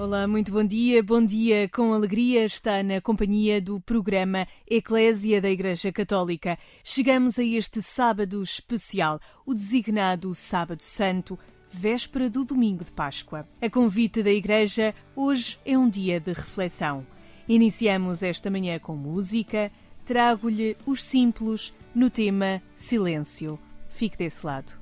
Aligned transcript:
Olá, 0.00 0.26
muito 0.26 0.50
bom 0.50 0.64
dia. 0.64 1.02
Bom 1.02 1.22
dia 1.22 1.68
com 1.68 1.92
alegria. 1.92 2.42
Está 2.42 2.82
na 2.82 3.02
companhia 3.02 3.60
do 3.60 3.78
programa 3.80 4.48
Eclésia 4.66 5.42
da 5.42 5.50
Igreja 5.50 5.92
Católica. 5.92 6.58
Chegamos 6.82 7.38
a 7.38 7.44
este 7.44 7.82
sábado 7.82 8.42
especial, 8.42 9.20
o 9.44 9.52
designado 9.52 10.34
Sábado 10.34 10.82
Santo, 10.82 11.38
véspera 11.70 12.30
do 12.30 12.46
domingo 12.46 12.82
de 12.82 12.90
Páscoa. 12.90 13.46
A 13.60 13.68
convite 13.68 14.22
da 14.22 14.30
Igreja, 14.30 14.94
hoje 15.14 15.58
é 15.66 15.76
um 15.76 15.86
dia 15.86 16.18
de 16.18 16.32
reflexão. 16.32 17.06
Iniciamos 17.46 18.22
esta 18.22 18.50
manhã 18.50 18.78
com 18.78 18.96
música. 18.96 19.70
Trago-lhe 20.06 20.78
os 20.86 21.04
simples 21.04 21.74
no 21.94 22.08
tema 22.08 22.62
Silêncio. 22.74 23.58
Fique 23.90 24.16
desse 24.16 24.46
lado. 24.46 24.72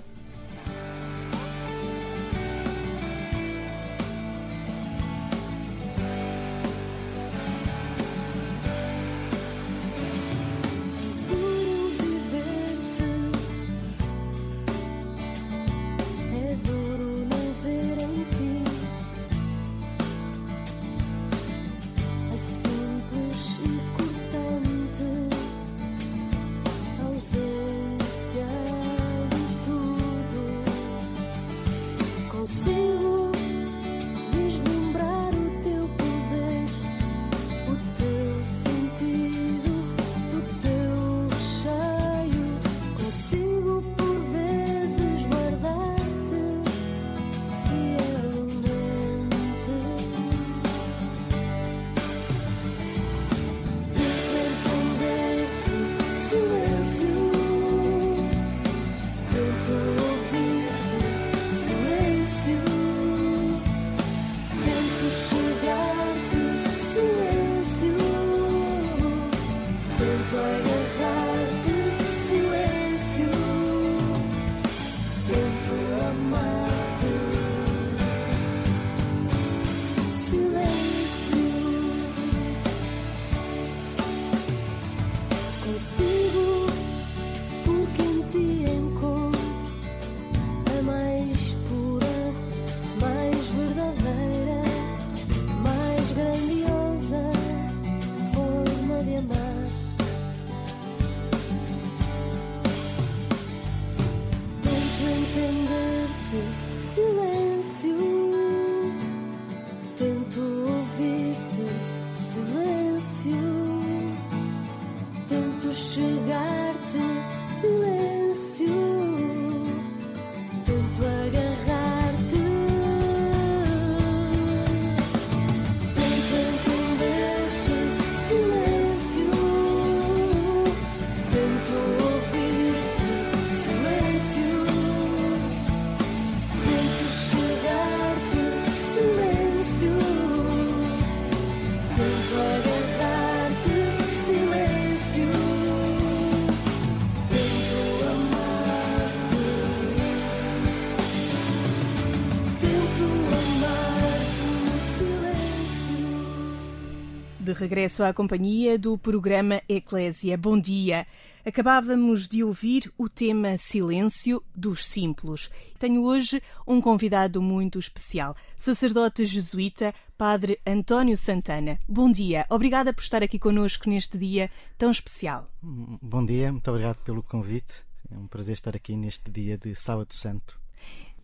Regresso 157.58 158.04
à 158.04 158.14
companhia 158.14 158.78
do 158.78 158.96
programa 158.96 159.60
Eclésia. 159.68 160.38
Bom 160.38 160.58
dia. 160.58 161.04
Acabávamos 161.44 162.28
de 162.28 162.44
ouvir 162.44 162.92
o 162.96 163.08
tema 163.08 163.58
Silêncio 163.58 164.42
dos 164.54 164.86
Simples. 164.86 165.50
Tenho 165.78 166.04
hoje 166.04 166.40
um 166.66 166.80
convidado 166.80 167.42
muito 167.42 167.78
especial, 167.78 168.36
sacerdote 168.56 169.26
jesuíta, 169.26 169.92
Padre 170.16 170.60
António 170.64 171.16
Santana. 171.16 171.80
Bom 171.88 172.10
dia. 172.12 172.46
Obrigada 172.48 172.92
por 172.92 173.02
estar 173.02 173.22
aqui 173.22 173.38
conosco 173.38 173.90
neste 173.90 174.16
dia 174.16 174.50
tão 174.76 174.90
especial. 174.90 175.50
Bom 175.60 176.24
dia, 176.24 176.52
muito 176.52 176.70
obrigado 176.70 177.02
pelo 177.02 177.22
convite. 177.22 177.84
É 178.10 178.16
um 178.16 178.28
prazer 178.28 178.54
estar 178.54 178.76
aqui 178.76 178.96
neste 178.96 179.30
dia 179.30 179.58
de 179.58 179.74
Sábado 179.74 180.14
Santo. 180.14 180.60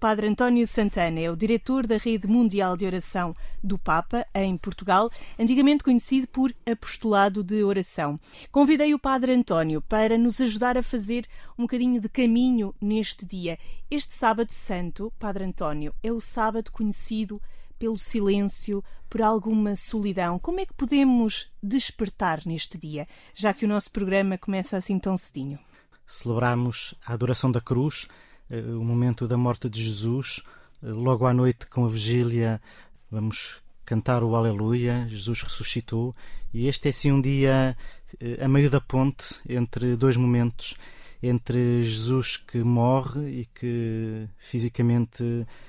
Padre 0.04 0.28
António 0.28 0.66
Santana 0.66 1.18
é 1.18 1.30
o 1.30 1.34
diretor 1.34 1.86
da 1.86 1.96
Rede 1.96 2.28
Mundial 2.28 2.76
de 2.76 2.84
Oração 2.84 3.34
do 3.62 3.78
Papa, 3.78 4.26
em 4.34 4.54
Portugal, 4.54 5.08
antigamente 5.38 5.82
conhecido 5.82 6.28
por 6.28 6.54
Apostolado 6.70 7.42
de 7.42 7.64
Oração. 7.64 8.20
Convidei 8.52 8.92
o 8.92 8.98
Padre 8.98 9.32
António 9.32 9.80
para 9.80 10.18
nos 10.18 10.42
ajudar 10.42 10.76
a 10.76 10.82
fazer 10.82 11.26
um 11.58 11.62
bocadinho 11.62 12.02
de 12.02 12.10
caminho 12.10 12.74
neste 12.78 13.24
dia. 13.24 13.58
Este 13.90 14.12
Sábado 14.12 14.50
Santo, 14.50 15.10
Padre 15.18 15.44
António, 15.44 15.94
é 16.02 16.12
o 16.12 16.20
sábado 16.20 16.70
conhecido 16.70 17.40
pelo 17.78 17.96
silêncio, 17.96 18.84
por 19.08 19.22
alguma 19.22 19.74
solidão. 19.74 20.38
Como 20.38 20.60
é 20.60 20.66
que 20.66 20.74
podemos 20.74 21.50
despertar 21.62 22.42
neste 22.44 22.76
dia, 22.76 23.08
já 23.34 23.54
que 23.54 23.64
o 23.64 23.68
nosso 23.68 23.90
programa 23.90 24.36
começa 24.36 24.76
assim 24.76 24.98
tão 24.98 25.16
cedinho? 25.16 25.58
Celebramos 26.06 26.94
a 27.06 27.14
adoração 27.14 27.50
da 27.50 27.62
cruz 27.62 28.06
o 28.50 28.84
momento 28.84 29.26
da 29.26 29.36
morte 29.36 29.68
de 29.68 29.82
Jesus. 29.82 30.42
Eh, 30.82 30.88
logo 30.88 31.26
à 31.26 31.32
noite, 31.32 31.66
com 31.66 31.84
a 31.84 31.88
vigília, 31.88 32.60
vamos 33.10 33.56
cantar 33.84 34.22
o 34.22 34.34
Aleluia, 34.34 35.06
Jesus 35.08 35.42
ressuscitou. 35.42 36.12
E 36.52 36.68
este 36.68 36.88
é 36.88 36.92
sim 36.92 37.12
um 37.12 37.20
dia 37.20 37.76
eh, 38.20 38.44
a 38.44 38.48
meio 38.48 38.70
da 38.70 38.80
ponte 38.80 39.36
entre 39.48 39.96
dois 39.96 40.16
momentos. 40.16 40.74
Entre 41.22 41.82
Jesus 41.82 42.36
que 42.36 42.58
morre 42.58 43.40
e 43.40 43.46
que 43.46 44.28
fisicamente 44.36 45.24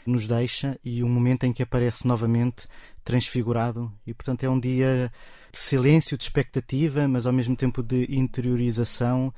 nos 0.06 0.28
deixa, 0.28 0.78
e 0.84 1.02
o 1.02 1.08
momento 1.08 1.46
em 1.46 1.54
que 1.54 1.64
aparece 1.64 2.06
novamente 2.06 2.68
transfigurado. 3.06 3.90
E 4.06 4.14
portanto 4.14 4.44
é 4.44 4.50
um 4.50 4.60
dia 4.60 5.10
de 5.50 5.58
silêncio, 5.58 6.18
de 6.18 6.26
expectativa, 6.26 7.08
mas 7.08 7.26
ao 7.26 7.32
mesmo 7.32 7.56
tempo 7.56 7.82
de 7.82 8.06
interiorização 8.14 9.34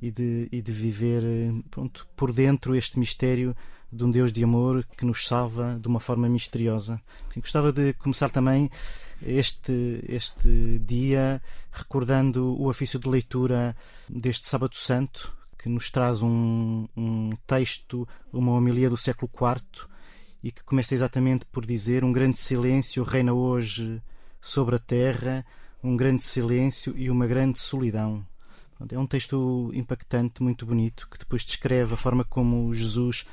e 0.00 0.10
de, 0.10 0.48
e 0.50 0.62
de 0.62 0.72
viver 0.72 1.22
pronto, 1.70 2.06
por 2.16 2.32
dentro 2.32 2.74
este 2.74 2.98
mistério 2.98 3.54
de 3.90 4.04
um 4.04 4.10
Deus 4.10 4.30
de 4.30 4.44
amor 4.44 4.86
que 4.96 5.04
nos 5.04 5.26
salva 5.26 5.78
de 5.80 5.88
uma 5.88 6.00
forma 6.00 6.28
misteriosa. 6.28 7.00
Gostava 7.36 7.72
de 7.72 7.94
começar 7.94 8.28
também 8.28 8.70
este, 9.22 10.04
este 10.06 10.78
dia 10.80 11.40
recordando 11.72 12.54
o 12.60 12.68
ofício 12.68 12.98
de 12.98 13.08
leitura 13.08 13.74
deste 14.08 14.46
Sábado 14.46 14.76
Santo, 14.76 15.34
que 15.58 15.68
nos 15.68 15.90
traz 15.90 16.22
um, 16.22 16.86
um 16.96 17.30
texto, 17.46 18.06
uma 18.32 18.52
homilia 18.52 18.90
do 18.90 18.96
século 18.96 19.30
IV, 19.34 19.88
e 20.42 20.52
que 20.52 20.62
começa 20.62 20.94
exatamente 20.94 21.44
por 21.46 21.64
dizer: 21.66 22.04
Um 22.04 22.12
grande 22.12 22.38
silêncio 22.38 23.02
reina 23.02 23.32
hoje 23.32 24.00
sobre 24.40 24.76
a 24.76 24.78
terra, 24.78 25.44
um 25.82 25.96
grande 25.96 26.22
silêncio 26.22 26.94
e 26.96 27.10
uma 27.10 27.26
grande 27.26 27.58
solidão. 27.58 28.24
É 28.90 28.98
um 28.98 29.06
texto 29.06 29.70
impactante, 29.74 30.42
muito 30.42 30.64
bonito, 30.64 31.08
que 31.10 31.18
depois 31.18 31.44
descreve 31.44 31.94
a 31.94 31.96
forma 31.96 32.24
como 32.24 32.72
Jesus 32.72 33.24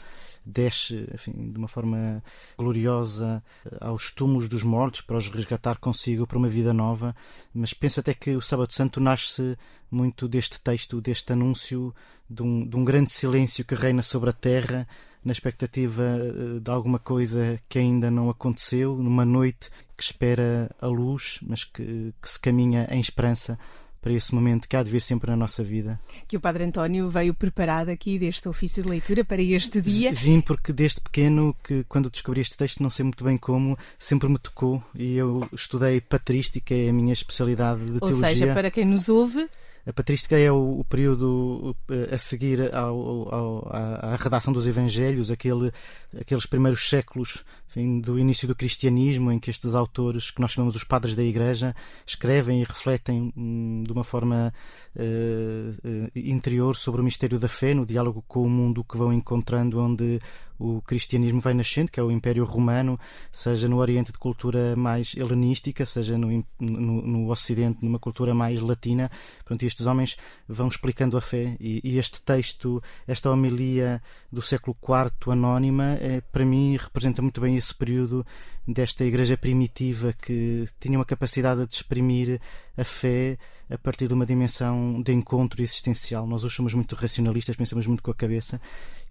desce 0.46 1.08
enfim, 1.12 1.52
de 1.52 1.58
uma 1.58 1.68
forma 1.68 2.24
gloriosa 2.58 3.44
eh, 3.66 3.78
aos 3.82 4.12
túmulos 4.12 4.48
dos 4.48 4.62
mortos 4.62 5.02
para 5.02 5.18
os 5.18 5.28
resgatar 5.28 5.80
consigo 5.80 6.28
para 6.28 6.38
uma 6.38 6.48
vida 6.48 6.74
nova. 6.74 7.16
Mas 7.54 7.74
penso 7.74 8.00
até 8.00 8.14
que 8.14 8.36
o 8.36 8.42
Sábado 8.42 8.72
Santo 8.72 9.00
nasce 9.00 9.58
muito 9.90 10.28
deste 10.28 10.62
texto, 10.62 11.02
deste 11.02 11.34
anúncio 11.34 11.94
de 12.30 12.44
um, 12.44 12.68
de 12.68 12.76
um 12.76 12.86
grande 12.86 13.12
silêncio 13.12 13.66
que 13.66 13.74
reina 13.74 14.02
sobre 14.02 14.30
a 14.30 14.34
terra, 14.34 14.88
na 15.24 15.32
expectativa 15.32 16.04
eh, 16.04 16.60
de 16.60 16.72
alguma 16.72 17.00
coisa 17.00 17.60
que 17.68 17.80
ainda 17.80 18.12
não 18.12 18.30
aconteceu, 18.30 18.96
numa 18.96 19.26
noite 19.26 19.72
que 19.98 20.04
espera 20.04 20.70
a 20.80 20.88
luz, 20.88 21.40
mas 21.42 21.64
que, 21.64 22.14
que 22.22 22.30
se 22.30 22.40
caminha 22.40 22.88
em 22.92 23.00
esperança 23.00 23.58
para 24.06 24.13
esse 24.13 24.36
momento 24.36 24.69
que 24.69 24.78
há 24.78 24.84
de 24.84 24.92
vir 24.92 25.02
sempre 25.02 25.31
na 25.31 25.36
nossa 25.36 25.63
vida. 25.63 26.00
Que 26.28 26.38
o 26.38 26.40
Padre 26.40 26.63
António 26.63 27.10
veio 27.10 27.34
preparado 27.34 27.90
aqui 27.90 28.19
deste 28.19 28.48
ofício 28.48 28.84
de 28.84 28.90
leitura 28.90 29.25
para 29.25 29.42
este 29.42 29.81
dia. 29.81 30.13
Vim 30.13 30.42
porque 30.42 30.72
desde 30.72 31.02
pequeno, 31.02 31.56
que 31.63 31.84
quando 31.86 32.07
descobri 32.07 32.40
este 32.40 32.56
texto, 32.56 32.84
não 32.84 32.92
sei 32.92 33.02
muito 33.02 33.24
bem 33.24 33.36
como, 33.36 33.75
sempre 33.98 34.30
me 34.30 34.38
tocou 34.38 34.84
e 34.94 35.18
eu 35.18 35.50
estudei 35.52 36.00
patrística, 36.02 36.75
é 36.75 36.90
a 36.90 36.94
minha 36.94 37.13
especialidade 37.13 37.84
de 37.84 37.94
Ou 37.94 38.00
teologia. 38.02 38.28
Ou 38.28 38.34
seja, 38.34 38.54
para 38.54 38.69
quem 38.69 38.86
nos 38.86 39.10
ouve, 39.10 39.50
a 39.86 39.94
patrística 39.94 40.38
é 40.38 40.52
o, 40.52 40.80
o 40.80 40.84
período 40.84 41.76
a 42.12 42.18
seguir 42.18 42.74
ao, 42.74 43.34
ao, 43.34 43.70
à, 43.72 44.16
redação 44.16 44.52
dos 44.52 44.66
Evangelhos, 44.66 45.30
aquele, 45.30 45.72
aqueles 46.20 46.48
primeiros 46.48 46.90
séculos 46.90 47.44
enfim, 47.68 48.00
do 48.00 48.18
início 48.18 48.48
do 48.48 48.56
cristianismo, 48.56 49.32
em 49.32 49.38
que 49.38 49.52
estes 49.52 49.76
autores, 49.76 50.32
que 50.32 50.42
nós 50.42 50.52
chamamos 50.52 50.76
os 50.76 50.84
padres 50.84 51.16
da 51.16 51.24
Igreja, 51.24 51.76
escrevem 52.06 52.62
e 52.62 52.64
refletem 52.64 53.32
hum, 53.38 53.84
de 53.86 53.92
uma 53.92 54.04
forma 54.04 54.52
uh, 54.96 56.12
interior 56.16 56.76
sobre 56.76 57.02
o 57.02 57.04
mistério 57.04 57.38
da 57.38 57.48
fé, 57.48 57.76
no 57.76 57.86
diálogo 57.86 58.24
com 58.28 58.42
o 58.42 58.50
mundo 58.50 58.84
que 58.84 58.98
vão 58.98 59.14
encontrando, 59.14 59.80
onde 59.80 60.20
o 60.57 60.81
cristianismo 60.81 61.40
vai 61.40 61.54
nascendo, 61.54 61.92
que 61.92 62.00
é 62.00 62.04
o 62.04 62.12
Império 62.12 62.44
Romano, 62.44 63.00
seja 63.31 63.68
no 63.68 63.78
Oriente 63.78 64.12
de 64.12 64.18
cultura 64.18 64.75
mais 64.75 65.16
helenística, 65.16 65.86
seja 65.86 66.18
no, 66.18 66.46
no, 66.60 67.02
no 67.02 67.30
Ocidente 67.30 67.80
numa 67.81 68.00
cultura 68.00 68.34
mais 68.34 68.62
latina. 68.62 69.12
E 69.50 69.66
estes 69.66 69.86
homens 69.86 70.16
vão 70.48 70.68
explicando 70.68 71.18
a 71.18 71.22
fé. 71.22 71.56
E, 71.60 71.81
e, 71.84 71.98
este 71.98 72.22
texto, 72.22 72.81
esta 73.07 73.31
homilia 73.31 74.02
do 74.31 74.42
século 74.42 74.75
IV, 74.81 75.31
anónima, 75.31 75.98
é, 76.00 76.22
para 76.22 76.46
mim 76.46 76.78
representa 76.78 77.22
muito 77.22 77.42
bem 77.42 77.56
esse 77.56 77.74
período 77.74 78.25
desta 78.68 79.04
igreja 79.04 79.38
primitiva 79.38 80.13
que 80.13 80.66
tinha 80.80 80.98
uma 80.98 81.06
capacidade 81.06 81.66
de 81.68 81.74
exprimir 81.74 82.42
a 82.78 82.84
fé 82.84 83.38
a 83.70 83.78
partir 83.78 84.08
de 84.08 84.14
uma 84.14 84.26
dimensão 84.26 85.02
de 85.02 85.12
encontro 85.12 85.62
existencial. 85.62 86.28
Nós 86.28 86.44
hoje 86.44 86.56
somos 86.56 86.74
muito 86.74 86.96
racionalistas, 86.96 87.56
pensamos 87.56 87.88
muito 87.88 88.04
com 88.04 88.12
a 88.12 88.16
cabeça, 88.16 88.62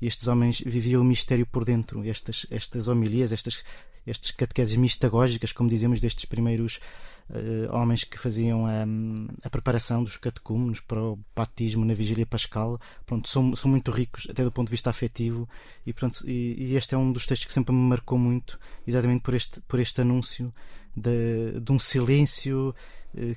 e 0.00 0.06
estes 0.06 0.28
homens 0.28 0.60
viviam 0.64 1.02
o 1.02 1.04
mistério 1.04 1.46
por 1.46 1.64
dentro. 1.64 2.04
Estas, 2.04 2.46
estas 2.50 2.86
homilias, 2.86 3.32
estas, 3.32 3.64
estas 4.06 4.30
catequeses 4.30 4.76
mistagógicas, 4.76 5.52
como 5.52 5.68
dizemos, 5.68 6.00
destes 6.00 6.24
primeiros 6.24 6.78
uh, 7.30 7.74
homens 7.74 8.04
que 8.04 8.18
faziam 8.18 8.64
um, 8.64 9.26
a 9.42 9.50
preparação 9.50 10.04
dos 10.04 10.16
catecúmenos 10.16 10.80
para 10.80 11.02
o 11.02 11.18
batismo 11.34 11.84
na 11.84 11.94
vigília 11.94 12.26
pascal, 12.26 12.78
pronto, 13.04 13.28
são, 13.28 13.54
são 13.56 13.70
muito 13.70 13.90
ricos 13.90 14.26
até 14.30 14.44
do 14.44 14.52
ponto 14.52 14.68
de 14.68 14.72
vista 14.72 14.90
afetivo 14.90 15.48
e, 15.84 15.92
pronto, 15.92 16.22
e, 16.28 16.54
e 16.58 16.76
este 16.76 16.94
é 16.94 16.98
um 16.98 17.12
dos 17.12 17.26
textos 17.26 17.46
que 17.46 17.52
sempre 17.52 17.74
me 17.74 17.80
marcou 17.80 18.18
muito, 18.18 18.58
exatamente 18.86 19.22
por 19.22 19.34
este, 19.34 19.60
por 19.62 19.80
este 19.80 20.00
anúncio 20.00 20.54
de, 20.96 21.60
de 21.60 21.72
um 21.72 21.78
silêncio 21.78 22.74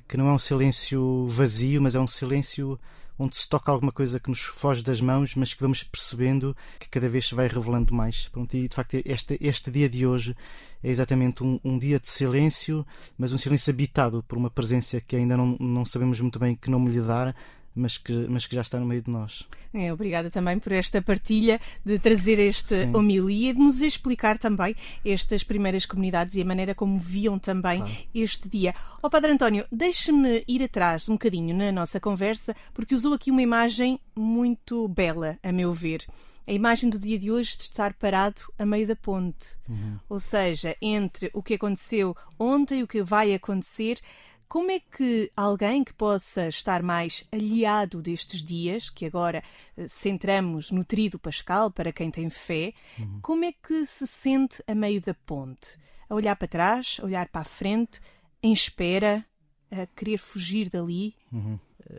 que 0.06 0.16
não 0.16 0.28
é 0.28 0.32
um 0.32 0.38
silêncio 0.38 1.26
vazio, 1.26 1.80
mas 1.80 1.94
é 1.94 2.00
um 2.00 2.06
silêncio 2.06 2.78
onde 3.18 3.36
se 3.36 3.48
toca 3.48 3.72
alguma 3.72 3.90
coisa 3.90 4.20
que 4.20 4.28
nos 4.28 4.40
foge 4.40 4.82
das 4.82 5.00
mãos, 5.00 5.34
mas 5.34 5.52
que 5.52 5.60
vamos 5.60 5.82
percebendo 5.82 6.56
que 6.78 6.88
cada 6.88 7.08
vez 7.08 7.28
se 7.28 7.34
vai 7.34 7.48
revelando 7.48 7.92
mais. 7.92 8.28
Pronto, 8.28 8.56
e 8.56 8.68
de 8.68 8.74
facto, 8.74 8.94
este, 9.04 9.36
este 9.40 9.70
dia 9.70 9.88
de 9.88 10.06
hoje 10.06 10.36
é 10.82 10.88
exatamente 10.88 11.42
um, 11.42 11.58
um, 11.64 11.76
dia 11.76 11.98
de 11.98 12.08
silêncio, 12.08 12.86
mas 13.18 13.32
um 13.32 13.38
silêncio 13.38 13.72
habitado 13.72 14.22
por 14.22 14.38
uma 14.38 14.48
presença 14.48 15.00
que 15.00 15.16
ainda 15.16 15.36
não, 15.36 15.56
não 15.58 15.84
sabemos 15.84 16.20
muito 16.20 16.38
bem 16.38 16.54
que 16.54 16.70
nome 16.70 16.90
lhe 16.90 17.00
dar, 17.00 17.34
mas 17.78 17.96
que, 17.96 18.12
mas 18.28 18.46
que 18.46 18.54
já 18.54 18.62
está 18.62 18.78
no 18.78 18.86
meio 18.86 19.02
de 19.02 19.10
nós. 19.10 19.46
É, 19.72 19.92
obrigada 19.92 20.30
também 20.30 20.58
por 20.58 20.72
esta 20.72 21.00
partilha, 21.00 21.60
de 21.84 21.98
trazer 21.98 22.40
esta 22.40 22.76
Sim. 22.76 22.94
homilia, 22.94 23.54
de 23.54 23.60
nos 23.60 23.80
explicar 23.80 24.38
também 24.38 24.74
estas 25.04 25.42
primeiras 25.42 25.86
comunidades 25.86 26.34
e 26.34 26.42
a 26.42 26.44
maneira 26.44 26.74
como 26.74 26.98
viam 26.98 27.38
também 27.38 27.78
claro. 27.80 27.96
este 28.14 28.48
dia. 28.48 28.74
Ó 29.02 29.06
oh, 29.06 29.10
Padre 29.10 29.32
António, 29.32 29.64
deixe-me 29.70 30.42
ir 30.48 30.62
atrás 30.62 31.08
um 31.08 31.12
bocadinho 31.12 31.56
na 31.56 31.70
nossa 31.70 32.00
conversa, 32.00 32.54
porque 32.74 32.94
usou 32.94 33.14
aqui 33.14 33.30
uma 33.30 33.42
imagem 33.42 34.00
muito 34.16 34.88
bela, 34.88 35.38
a 35.42 35.52
meu 35.52 35.72
ver 35.72 36.04
a 36.48 36.52
imagem 36.52 36.88
do 36.88 36.98
dia 36.98 37.18
de 37.18 37.30
hoje 37.30 37.58
de 37.58 37.64
estar 37.64 37.92
parado 37.92 38.40
a 38.58 38.64
meio 38.64 38.86
da 38.86 38.96
ponte. 38.96 39.48
Uhum. 39.68 39.98
Ou 40.08 40.18
seja, 40.18 40.74
entre 40.80 41.30
o 41.34 41.42
que 41.42 41.54
aconteceu 41.54 42.16
ontem 42.38 42.80
e 42.80 42.82
o 42.82 42.88
que 42.88 43.02
vai 43.02 43.34
acontecer, 43.34 44.00
como 44.48 44.70
é 44.70 44.80
que 44.80 45.30
alguém 45.36 45.84
que 45.84 45.92
possa 45.92 46.48
estar 46.48 46.82
mais 46.82 47.24
aliado 47.30 48.00
destes 48.00 48.42
dias, 48.42 48.88
que 48.88 49.04
agora 49.04 49.42
eh, 49.76 49.86
centramos 49.88 50.70
no 50.70 50.84
trido 50.84 51.18
pascal 51.18 51.70
para 51.70 51.92
quem 51.92 52.10
tem 52.10 52.30
fé, 52.30 52.72
uhum. 52.98 53.20
como 53.20 53.44
é 53.44 53.52
que 53.52 53.84
se 53.84 54.06
sente 54.06 54.62
a 54.66 54.74
meio 54.74 55.00
da 55.00 55.14
ponte? 55.14 55.76
A 56.08 56.14
olhar 56.14 56.34
para 56.36 56.48
trás, 56.48 56.98
a 57.02 57.04
olhar 57.04 57.28
para 57.28 57.42
a 57.42 57.44
frente, 57.44 58.00
em 58.42 58.52
espera, 58.52 59.24
a 59.70 59.86
querer 59.86 60.16
fugir 60.16 60.70
dali? 60.70 61.14
Uhum. 61.30 61.58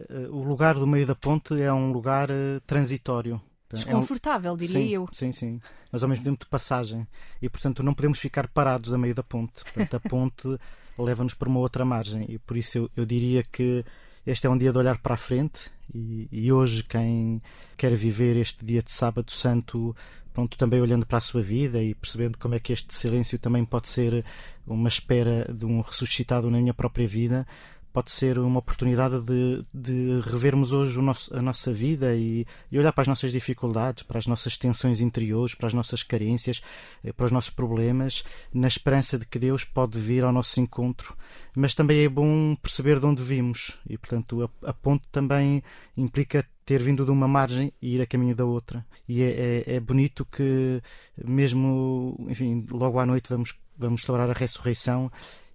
Uh, 0.10 0.36
o 0.36 0.44
lugar 0.44 0.76
do 0.76 0.88
meio 0.88 1.06
da 1.06 1.16
ponte 1.16 1.60
é 1.62 1.72
um 1.72 1.92
lugar 1.92 2.30
uh, 2.32 2.60
transitório. 2.66 3.40
Desconfortável, 3.72 4.52
é 4.52 4.54
um... 4.54 4.58
diria 4.58 4.82
sim, 4.82 4.90
eu. 4.90 5.08
Sim, 5.12 5.32
sim. 5.32 5.62
Mas 5.92 6.02
ao 6.02 6.10
mesmo 6.10 6.26
tempo 6.26 6.40
de 6.40 6.50
passagem. 6.50 7.08
E 7.40 7.48
portanto 7.48 7.84
não 7.84 7.94
podemos 7.94 8.20
ficar 8.20 8.48
parados 8.48 8.92
a 8.92 8.98
meio 8.98 9.14
da 9.14 9.22
ponte. 9.22 9.64
Portanto, 9.64 9.96
a 9.96 10.00
ponte 10.10 10.60
leva-nos 11.02 11.34
para 11.34 11.50
uma 11.50 11.60
outra 11.60 11.86
margem. 11.86 12.26
E 12.30 12.38
por 12.38 12.58
isso 12.58 12.78
eu, 12.78 12.92
eu 12.96 13.06
diria 13.06 13.44
que 13.44 13.84
este 14.26 14.48
é 14.48 14.50
um 14.50 14.58
dia 14.58 14.72
de 14.72 14.78
olhar 14.78 14.98
para 15.00 15.16
a 15.16 15.18
frente 15.18 15.72
e, 15.94 16.28
e, 16.32 16.52
hoje 16.52 16.84
quem 16.84 17.42
quer 17.76 17.96
viver 17.96 18.36
este 18.38 18.64
dia 18.64 18.82
de 18.82 18.92
sábado 18.92 19.32
santo 19.32 19.96
pronto 20.34 20.58
também 20.58 20.80
olhando 20.80 21.06
para 21.06 21.18
a 21.18 21.22
sua 21.22 21.42
vida 21.42 21.82
e 21.82 21.96
percebendo 21.96 22.38
como 22.38 22.54
é 22.54 22.60
que 22.60 22.72
este 22.72 22.94
silêncio 22.94 23.40
também 23.40 23.66
pode 23.66 23.88
ser 23.88 24.24
uma 24.68 24.88
espera 24.88 25.52
de 25.52 25.66
um 25.66 25.82
ressuscitado 25.82 26.52
na 26.52 26.60
minha 26.60 26.74
própria 26.74 27.08
vida 27.08 27.48
pode 27.92 28.12
ser 28.12 28.38
uma 28.38 28.60
oportunidade 28.60 29.20
de, 29.22 29.66
de 29.74 30.20
revermos 30.22 30.74
hoje 30.74 31.00
nosso, 31.00 31.36
a 31.36 31.42
nossa 31.42 31.74
vida 31.74 32.16
e, 32.16 32.46
e, 32.72 32.78
olhar 32.78 32.92
para 32.94 33.02
as 33.02 33.08
nossas 33.08 33.32
dificuldades, 33.32 34.04
para 34.04 34.18
as 34.18 34.28
nossas 34.28 34.58
tensões 34.58 35.02
interiores, 35.02 35.56
para 35.56 35.68
as 35.68 35.74
nossas 35.74 36.04
carências, 36.04 36.62
eh, 37.04 37.12
para 37.12 37.26
os 37.26 37.32
nossos 37.32 37.50
problemas, 37.50 38.24
na 38.54 38.68
esperança 38.68 39.18
de 39.18 39.26
que 39.26 39.40
Deus 39.40 39.66
pode 39.66 40.00
vir 40.00 40.24
ao 40.24 40.32
nosso 40.32 40.60
encontro. 40.62 41.16
Mas 41.56 41.74
também 41.74 42.04
é 42.04 42.10
bom 42.10 42.56
perceber 42.56 43.00
de 43.00 43.06
onde 43.06 43.24
vimos 43.24 43.80
e, 43.90 43.98
portanto, 43.98 44.50
a, 44.64 44.70
a 44.70 44.74
ponte 44.74 45.08
também 45.12 45.64
implica 45.98 46.46
ter 46.70 46.84
vindo 46.84 47.04
de 47.04 47.10
uma 47.10 47.28
margem 47.28 47.74
e 47.82 47.96
ir 47.96 48.02
a 48.02 48.06
caminho 48.06 48.36
da 48.36 48.46
outra. 48.46 48.86
E 49.08 49.24
é, 49.24 49.64
é, 49.66 49.76
é 49.76 49.80
bonito 49.80 50.24
que, 50.24 50.80
mesmo, 51.18 52.16
enfim, 52.30 52.64
logo 52.70 53.00
à 53.00 53.08
noite 53.08 53.28
vamos, 53.28 53.58
vamos 53.76 54.04
celebrar 54.04 54.30
a 54.30 54.34
ressurreição 54.34 55.12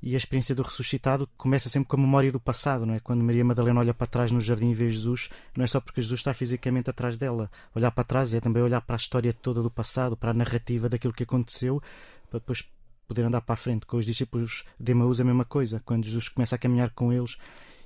e 0.07 0.13
a 0.13 0.19
experiência 0.19 0.55
do 0.55 0.63
ressuscitado 0.63 1.27
começa 1.35 1.71
sempre 1.71 1.89
com 1.89 1.97
a 1.97 2.01
memória 2.01 2.31
do 2.31 2.39
passado, 2.39 2.85
não 2.85 2.93
é? 2.93 3.01
Quando 3.01 3.25
Maria 3.25 3.43
Madalena 3.43 3.81
olha 3.81 3.95
para 3.95 4.07
trás 4.07 4.31
no 4.31 4.39
jardim 4.39 4.69
e 4.69 4.75
vê 4.75 4.91
Jesus, 4.91 5.31
não 5.57 5.65
é 5.65 5.67
só 5.67 5.81
porque 5.81 6.03
Jesus 6.03 6.21
está 6.21 6.35
fisicamente 6.35 6.91
atrás 6.91 7.17
dela. 7.17 7.51
Olhar 7.75 7.91
para 7.91 8.05
trás 8.05 8.35
é 8.35 8.39
também 8.39 8.63
olhar 8.63 8.83
para 8.83 8.97
a 8.97 8.99
história 8.99 9.33
toda 9.33 9.63
do 9.63 9.71
passado, 9.71 10.15
para 10.15 10.33
a 10.33 10.35
narrativa 10.35 10.91
daquilo 10.91 11.15
que 11.15 11.23
aconteceu, 11.23 11.83
para 12.29 12.39
depois 12.39 12.63
poder 13.09 13.23
andar 13.23 13.41
para 13.41 13.55
a 13.55 13.57
frente. 13.57 13.87
Com 13.87 13.97
os 13.97 14.05
discípulos 14.05 14.65
de 14.79 14.93
Emaús 14.93 15.21
a 15.21 15.25
mesma 15.25 15.47
coisa. 15.47 15.81
Quando 15.83 16.05
Jesus 16.05 16.29
começa 16.29 16.55
a 16.55 16.59
caminhar 16.59 16.91
com 16.91 17.11
eles 17.11 17.39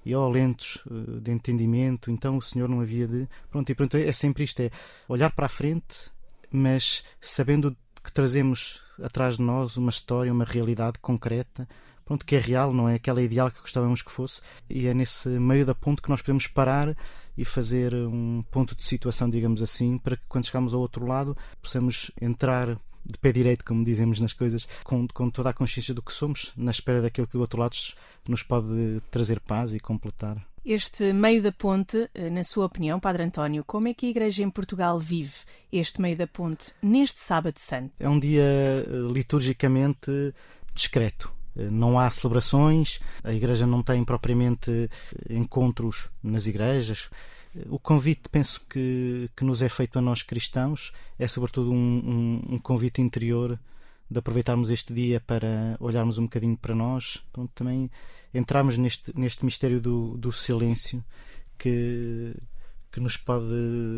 e 0.05 0.13
ó, 0.13 0.27
oh, 0.27 0.29
lentos 0.29 0.83
eh, 0.91 1.21
de 1.21 1.31
entendimento, 1.31 2.11
então 2.11 2.37
o 2.37 2.43
Senhor 2.43 2.69
não 2.69 2.81
havia 2.81 3.07
de. 3.07 3.29
Pronto, 3.49 3.71
e 3.71 3.77
pronto, 3.77 3.97
é 3.97 4.11
sempre 4.11 4.43
isto: 4.43 4.59
é 4.59 4.73
olhar 5.09 5.31
para 5.31 5.47
a 5.47 5.49
frente, 5.49 6.11
mas 6.51 7.05
sabendo 7.21 7.77
que 8.03 8.11
trazemos 8.11 8.83
atrás 9.01 9.37
de 9.37 9.43
nós 9.43 9.77
uma 9.77 9.91
história, 9.91 10.33
uma 10.33 10.45
realidade 10.45 10.99
concreta 10.99 11.69
pronto, 12.09 12.25
que 12.25 12.35
é 12.35 12.39
real, 12.39 12.73
não 12.73 12.89
é 12.89 12.95
aquela 12.95 13.21
ideal 13.21 13.51
que 13.51 13.61
gostávamos 13.61 14.01
que 14.01 14.11
fosse, 14.11 14.41
e 14.69 14.87
é 14.87 14.95
nesse 14.95 15.29
meio 15.29 15.67
da 15.67 15.75
ponte 15.75 16.01
que 16.01 16.09
nós 16.09 16.23
podemos 16.23 16.47
parar 16.47 16.97
e 17.37 17.45
fazer 17.45 17.95
um 17.95 18.43
ponto 18.51 18.75
de 18.75 18.83
situação, 18.83 19.29
digamos 19.29 19.63
assim, 19.63 19.99
para 19.99 20.17
que 20.17 20.25
quando 20.27 20.47
chegarmos 20.47 20.73
ao 20.73 20.81
outro 20.81 21.07
lado 21.07 21.37
possamos 21.61 22.11
entrar 22.19 22.79
de 23.05 23.19
pé 23.19 23.31
direito, 23.31 23.63
como 23.63 23.85
dizemos 23.85 24.21
nas 24.21 24.33
coisas, 24.33 24.67
com, 24.83 25.07
com 25.07 25.29
toda 25.29 25.51
a 25.51 25.53
consciência 25.53 25.93
do 25.93 26.01
que 26.01 26.13
somos, 26.13 26.51
na 26.57 26.71
espera 26.71 27.03
daquilo 27.03 27.27
que 27.27 27.35
do 27.35 27.41
outro 27.41 27.61
lado 27.61 27.77
nos 28.27 28.43
pode 28.43 29.03
trazer 29.11 29.39
paz 29.41 29.75
e 29.75 29.79
completar. 29.79 30.43
Este 30.65 31.13
meio 31.13 31.43
da 31.43 31.53
ponte, 31.53 32.11
eh, 32.15 32.31
na 32.31 32.43
sua 32.43 32.67
opinião, 32.67 32.99
Padre 32.99 33.23
António, 33.23 33.65
como 33.65 33.89
é 33.89 33.95
que 33.95 34.07
a 34.07 34.11
Igreja 34.11 34.43
em 34.43 34.51
Portugal 34.51 34.99
vive 34.99 35.37
este 35.71 36.01
meio 36.01 36.17
da 36.17 36.27
ponte 36.27 36.73
neste 36.83 37.21
Sábado 37.21 37.59
Santo? 37.59 37.93
É 38.01 38.09
um 38.09 38.19
dia 38.19 38.43
eh, 38.43 38.87
liturgicamente 39.13 40.35
discreto. 40.75 41.38
Eh, 41.59 41.69
não 41.71 41.99
há 41.99 42.11
celebrações, 42.11 43.01
a 43.25 43.33
Igreja 43.33 43.67
não 43.67 43.83
tem 43.83 44.05
propriamente 44.05 44.89
encontros 45.29 46.11
nas 46.23 46.47
igrejas. 46.47 47.11
O 47.69 47.79
convite, 47.79 48.29
penso 48.31 48.61
que, 48.69 49.29
que 49.37 49.45
nos 49.45 49.61
é 49.61 49.69
feito 49.69 49.99
a 49.99 50.03
nós 50.03 50.23
cristãos, 50.23 50.93
é 51.19 51.27
sobretudo 51.27 51.73
um, 51.73 52.43
um, 52.49 52.55
um 52.55 52.59
convite 52.59 53.03
interior 53.03 53.59
de 54.11 54.19
aproveitarmos 54.19 54.71
este 54.71 54.95
dia 54.95 55.21
para 55.21 55.77
olharmos 55.81 56.19
um 56.19 56.23
bocadinho 56.23 56.57
para 56.57 56.75
nós, 56.75 57.23
pronto, 57.33 57.51
também 57.55 57.91
entrarmos 58.33 58.79
neste, 58.79 59.13
neste 59.19 59.45
mistério 59.45 59.81
do, 59.81 60.17
do 60.17 60.31
silêncio 60.33 61.05
que, 61.59 62.35
que 62.99 63.05
nos 63.05 63.17
pode 63.17 63.47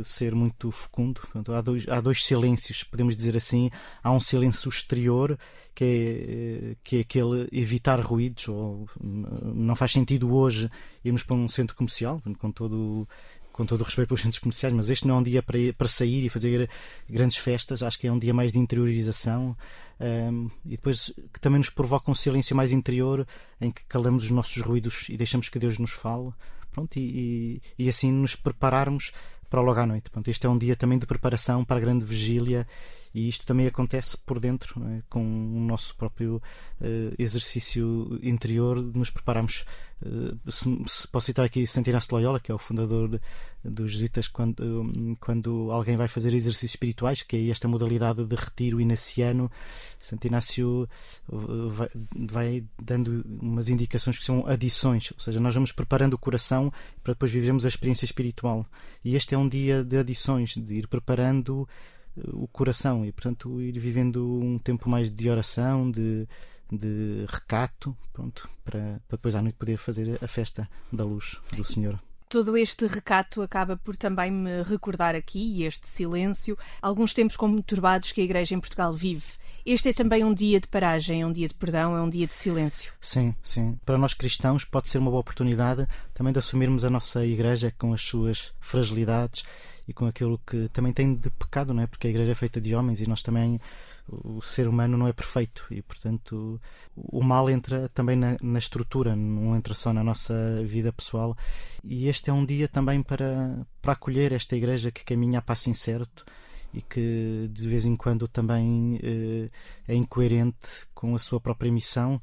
ser 0.05 0.35
muito 0.35 0.71
fecundo. 0.71 1.21
Portanto, 1.21 1.53
há, 1.55 1.61
dois, 1.61 1.89
há 1.89 2.01
dois 2.01 2.25
silêncios, 2.25 2.85
podemos 2.85 3.17
dizer 3.17 3.37
assim. 3.37 3.71
Há 4.03 4.13
um 4.13 4.21
silêncio 4.21 4.69
exterior, 4.69 5.39
que 5.75 5.85
é, 5.85 6.77
que 6.85 6.97
é 6.99 7.01
aquele 7.01 7.49
evitar 7.51 7.99
ruídos, 8.01 8.49
ou 8.49 8.87
não 9.01 9.75
faz 9.75 9.93
sentido 9.93 10.33
hoje 10.35 10.71
irmos 11.03 11.23
para 11.23 11.35
um 11.35 11.49
centro 11.49 11.75
comercial, 11.75 12.23
com 12.39 12.53
todo 12.53 13.09
com 13.53 13.67
todo 13.67 13.81
o 13.81 13.85
respeito 13.85 14.09
pelos 14.09 14.21
centros 14.21 14.39
comerciais, 14.39 14.73
mas 14.73 14.89
este 14.89 15.07
não 15.07 15.17
é 15.17 15.19
um 15.19 15.23
dia 15.23 15.43
para, 15.43 15.59
ir, 15.59 15.75
para 15.75 15.89
sair 15.89 16.25
e 16.25 16.29
fazer 16.29 16.71
grandes 17.09 17.37
festas, 17.37 17.83
acho 17.83 17.99
que 17.99 18.07
é 18.07 18.13
um 18.13 18.19
dia 18.19 18.33
mais 18.33 18.53
de 18.53 18.59
interiorização 18.59 19.57
um, 19.99 20.49
e 20.65 20.77
depois 20.77 21.13
que 21.33 21.41
também 21.41 21.59
nos 21.59 21.69
provoca 21.69 22.11
um 22.11 22.15
silêncio 22.15 22.57
mais 22.57 22.71
interior 22.71 23.27
em 23.61 23.71
que 23.71 23.85
calamos 23.87 24.25
os 24.25 24.31
nossos 24.31 24.63
ruídos 24.63 25.09
e 25.11 25.17
deixamos 25.17 25.49
que 25.49 25.59
Deus 25.59 25.79
nos 25.79 25.91
fale 25.91 26.33
pronto, 26.71 26.97
e, 26.99 27.61
e, 27.79 27.85
e 27.85 27.89
assim 27.89 28.11
nos 28.11 28.37
prepararmos 28.37 29.13
para 29.49 29.61
logo 29.61 29.81
à 29.81 29.87
noite. 29.87 30.11
Pronto, 30.11 30.31
este 30.31 30.47
é 30.47 30.49
um 30.49 30.57
dia 30.57 30.77
também 30.77 30.99
de 30.99 31.07
preparação 31.07 31.65
para 31.65 31.77
a 31.77 31.81
grande 31.81 32.05
vigília 32.05 32.67
e 33.15 33.29
isto 33.29 33.45
também 33.45 33.67
acontece 33.67 34.17
por 34.17 34.39
dentro, 34.39 34.83
é? 34.89 35.03
com 35.09 35.21
o 35.21 35.61
nosso 35.61 35.97
próprio 35.97 36.37
uh, 36.37 37.15
exercício 37.19 38.19
interior, 38.23 38.81
de 38.81 38.97
nos 38.97 39.11
prepararmos. 39.11 39.65
Uh, 40.01 40.51
se, 40.51 40.65
se, 40.87 41.09
posso 41.09 41.27
citar 41.27 41.45
aqui 41.45 41.65
de 41.65 41.93
Loyola, 42.11 42.41
que 42.41 42.51
é 42.51 42.55
o 42.55 42.59
fundador 42.59 43.21
dos 43.65 43.93
jesuítas, 43.93 44.29
quando, 44.29 44.61
um, 44.63 45.15
quando 45.17 45.71
alguém 45.73 45.97
vai 45.97 46.09
fazer 46.09 46.33
exercícios 46.33 46.71
espirituais, 46.73 47.23
que 47.23 47.37
é 47.37 47.49
esta 47.51 47.67
modalidade 47.67 48.25
de 48.25 48.37
retiro 48.37 48.81
inaciano, 48.81 49.51
Santo 49.99 50.27
Inácio 50.27 50.89
vai, 51.29 51.89
vai 52.17 52.65
dando 52.81 53.25
umas 53.41 53.69
indicações 53.69 54.19
que 54.19 54.25
são 54.25 54.47
adições, 54.47 55.13
ou 55.13 55.21
seja, 55.21 55.41
nós 55.41 55.55
vamos 55.55 55.73
preparando 55.73 56.15
o 56.15 56.19
coração 56.19 56.73
para 57.03 57.13
depois 57.13 57.31
vivermos 57.31 57.65
a 57.65 57.69
experiência 57.69 58.05
espiritual. 58.05 58.65
E 59.05 59.17
este 59.17 59.35
é 59.35 59.39
um 59.39 59.49
dia 59.49 59.85
de 59.85 59.99
adições, 59.99 60.55
de 60.55 60.75
ir 60.75 60.89
preparando 60.89 61.69
o 62.17 62.47
coração 62.49 63.05
e, 63.05 63.13
portanto, 63.13 63.61
ir 63.61 63.79
vivendo 63.79 64.41
um 64.43 64.59
tempo 64.59 64.89
mais 64.89 65.11
de 65.11 65.31
oração, 65.31 65.91
de, 65.91 66.27
de 66.71 67.25
recato, 67.29 67.97
pronto, 68.13 68.49
para, 68.65 69.01
para 69.09 69.17
depois 69.17 69.35
à 69.35 69.43
noite 69.43 69.57
poder 69.57 69.77
fazer 69.77 70.19
a 70.23 70.29
festa 70.29 70.69
da 70.93 71.05
luz 71.05 71.39
do 71.57 71.65
Senhor. 71.65 71.99
Todo 72.29 72.57
este 72.57 72.87
recato 72.87 73.43
acaba 73.43 73.77
por 73.77 73.97
também 73.97 74.31
me 74.31 74.63
recordar 74.63 75.17
aqui, 75.17 75.65
este 75.65 75.89
silêncio, 75.89 76.57
alguns 76.81 77.13
tempos 77.13 77.37
conturbados 77.37 78.13
que 78.13 78.21
a 78.21 78.25
Igreja 78.25 78.55
em 78.55 78.61
Portugal 78.61 78.93
vive. 78.93 79.33
Este 79.67 79.89
é 79.89 79.93
também 79.93 80.23
um 80.25 80.33
dia 80.33 80.61
de 80.61 80.69
paragem, 80.69 81.23
é 81.23 81.27
um 81.27 81.33
dia 81.33 81.49
de 81.49 81.55
perdão, 81.55 81.97
é 81.97 82.01
um 82.01 82.09
dia 82.09 82.29
de 82.29 82.33
silêncio. 82.33 82.93
Sim, 83.01 83.35
sim. 83.43 83.79
Para 83.85 83.99
nós 83.99 84.15
cristãos 84.15 84.65
pode 84.65 84.89
ser 84.89 84.99
uma 84.99 85.11
boa 85.11 85.21
oportunidade 85.21 85.89
também 86.15 86.33
de 86.33 86.39
assumirmos 86.39 86.85
a 86.85 86.91
nossa 86.91 87.27
Igreja 87.27 87.75
com 87.77 87.93
as 87.93 88.01
suas 88.01 88.55
fragilidades 88.61 89.43
e 89.91 89.93
com 89.93 90.07
aquilo 90.07 90.41
que 90.47 90.69
também 90.69 90.93
tem 90.93 91.17
de 91.17 91.29
pecado, 91.31 91.75
não 91.75 91.83
é? 91.83 91.87
Porque 91.89 92.07
a 92.07 92.11
igreja 92.11 92.31
é 92.31 92.35
feita 92.35 92.61
de 92.61 92.77
homens 92.77 93.01
e 93.01 93.09
nós 93.09 93.23
também 93.23 93.61
o 94.09 94.41
ser 94.41 94.69
humano 94.69 94.97
não 94.97 95.09
é 95.09 95.13
perfeito 95.13 95.67
e 95.69 95.83
portanto 95.83 96.61
o 96.97 97.23
mal 97.23 97.51
entra 97.51 97.89
também 97.89 98.17
na, 98.17 98.37
na, 98.41 98.59
estrutura 98.59 99.15
não 99.15 99.57
entra 99.57 99.75
só 99.75 99.93
na 99.93 100.03
nossa 100.03 100.63
vida 100.65 100.93
pessoal 100.93 101.37
e 101.85 102.09
este 102.09 102.31
é 102.31 102.33
um 102.33 102.45
dia 102.45 102.67
também 102.67 103.03
para 103.03 103.65
para 103.81 103.93
acolher 103.93 104.33
esta 104.33 104.57
igreja 104.57 104.91
que 104.91 105.05
caminha 105.05 105.39
a 105.39 105.43
passo 105.43 105.71
incerto 105.71 106.25
e 106.73 106.83
que 106.83 107.49
de 107.53 107.69
vez 107.69 107.85
em 107.85 107.97
quando 107.97 108.27
também 108.27 108.99
eh, 109.03 109.51
é 109.87 109.95
incoerente 109.95 110.87
com 110.95 111.15
a 111.15 111.19
sua 111.19 111.41
própria 111.41 111.71
missão 111.71 112.21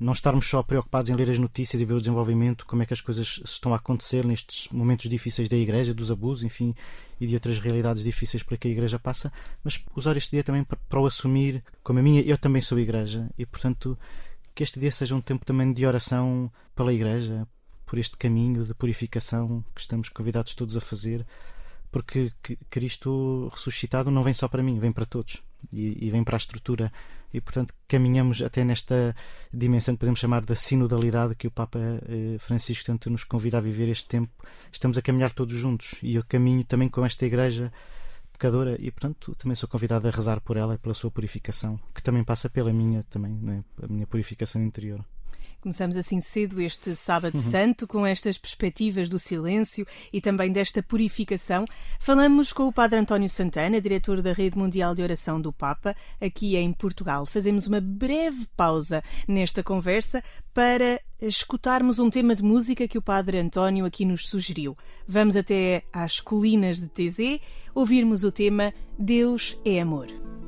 não 0.00 0.14
estarmos 0.14 0.48
só 0.48 0.62
preocupados 0.62 1.10
em 1.10 1.14
ler 1.14 1.30
as 1.30 1.38
notícias 1.38 1.80
e 1.80 1.84
ver 1.84 1.92
o 1.92 2.00
desenvolvimento, 2.00 2.64
como 2.64 2.82
é 2.82 2.86
que 2.86 2.94
as 2.94 3.02
coisas 3.02 3.38
estão 3.44 3.74
a 3.74 3.76
acontecer 3.76 4.24
nestes 4.24 4.66
momentos 4.72 5.10
difíceis 5.10 5.46
da 5.46 5.56
Igreja, 5.56 5.92
dos 5.92 6.10
abusos, 6.10 6.42
enfim, 6.42 6.74
e 7.20 7.26
de 7.26 7.34
outras 7.34 7.58
realidades 7.58 8.02
difíceis 8.02 8.42
para 8.42 8.56
que 8.56 8.66
a 8.66 8.70
Igreja 8.70 8.98
passa, 8.98 9.30
mas 9.62 9.78
usar 9.94 10.16
este 10.16 10.30
dia 10.30 10.42
também 10.42 10.64
para, 10.64 10.78
para 10.88 11.00
o 11.00 11.04
assumir 11.04 11.62
como 11.82 11.98
a 11.98 12.02
minha, 12.02 12.22
eu 12.22 12.38
também 12.38 12.62
sou 12.62 12.78
Igreja, 12.78 13.28
e 13.36 13.44
portanto 13.44 13.98
que 14.54 14.62
este 14.62 14.80
dia 14.80 14.90
seja 14.90 15.14
um 15.14 15.20
tempo 15.20 15.44
também 15.44 15.70
de 15.70 15.84
oração 15.84 16.50
pela 16.74 16.94
Igreja, 16.94 17.46
por 17.84 17.98
este 17.98 18.16
caminho 18.16 18.64
de 18.64 18.72
purificação 18.72 19.62
que 19.74 19.82
estamos 19.82 20.08
convidados 20.08 20.54
todos 20.54 20.78
a 20.78 20.80
fazer, 20.80 21.26
porque 21.92 22.32
Cristo 22.70 23.48
ressuscitado 23.52 24.10
não 24.10 24.22
vem 24.22 24.32
só 24.32 24.48
para 24.48 24.62
mim, 24.62 24.78
vem 24.78 24.92
para 24.92 25.04
todos 25.04 25.42
e, 25.72 26.06
e 26.06 26.10
vem 26.10 26.24
para 26.24 26.36
a 26.36 26.38
estrutura 26.38 26.92
e, 27.32 27.40
portanto, 27.40 27.72
caminhamos 27.86 28.42
até 28.42 28.64
nesta 28.64 29.14
dimensão 29.52 29.94
que 29.94 30.00
podemos 30.00 30.18
chamar 30.18 30.44
da 30.44 30.54
sinodalidade 30.54 31.34
que 31.34 31.46
o 31.46 31.50
Papa 31.50 31.78
eh, 31.78 32.36
Francisco 32.38 32.84
tanto 32.84 33.08
nos 33.08 33.22
convida 33.22 33.58
a 33.58 33.60
viver 33.60 33.88
este 33.88 34.06
tempo. 34.06 34.32
Estamos 34.72 34.98
a 34.98 35.02
caminhar 35.02 35.30
todos 35.30 35.54
juntos 35.54 35.94
e 36.02 36.16
eu 36.16 36.24
caminho 36.26 36.64
também 36.64 36.88
com 36.88 37.04
esta 37.04 37.24
igreja 37.24 37.72
pecadora 38.32 38.76
e, 38.80 38.90
portanto, 38.90 39.34
também 39.36 39.54
sou 39.54 39.68
convidado 39.68 40.08
a 40.08 40.10
rezar 40.10 40.40
por 40.40 40.56
ela 40.56 40.74
e 40.74 40.78
pela 40.78 40.94
sua 40.94 41.10
purificação, 41.10 41.78
que 41.94 42.02
também 42.02 42.24
passa 42.24 42.48
pela 42.48 42.72
minha 42.72 43.04
também, 43.10 43.38
é? 43.48 43.84
a 43.84 43.88
minha 43.88 44.06
purificação 44.06 44.62
interior. 44.62 45.04
Começamos 45.60 45.96
assim 45.96 46.20
cedo 46.20 46.60
este 46.60 46.94
Sábado 46.94 47.36
uhum. 47.36 47.42
Santo 47.42 47.86
com 47.86 48.06
estas 48.06 48.38
perspectivas 48.38 49.08
do 49.08 49.18
silêncio 49.18 49.86
e 50.12 50.20
também 50.20 50.50
desta 50.50 50.82
purificação. 50.82 51.64
Falamos 51.98 52.52
com 52.52 52.66
o 52.66 52.72
Padre 52.72 52.98
António 52.98 53.28
Santana, 53.28 53.80
diretor 53.80 54.22
da 54.22 54.32
Rede 54.32 54.56
Mundial 54.56 54.94
de 54.94 55.02
Oração 55.02 55.40
do 55.40 55.52
Papa, 55.52 55.94
aqui 56.20 56.56
em 56.56 56.72
Portugal. 56.72 57.26
Fazemos 57.26 57.66
uma 57.66 57.80
breve 57.80 58.46
pausa 58.56 59.02
nesta 59.28 59.62
conversa 59.62 60.22
para 60.54 61.00
escutarmos 61.20 61.98
um 61.98 62.10
tema 62.10 62.34
de 62.34 62.42
música 62.42 62.88
que 62.88 62.98
o 62.98 63.02
Padre 63.02 63.38
António 63.38 63.84
aqui 63.84 64.04
nos 64.04 64.28
sugeriu. 64.28 64.76
Vamos 65.06 65.36
até 65.36 65.82
às 65.92 66.20
colinas 66.20 66.80
de 66.80 66.88
TZ 66.88 67.40
ouvirmos 67.74 68.24
o 68.24 68.32
tema 68.32 68.72
Deus 68.98 69.56
é 69.64 69.80
Amor. 69.80 70.39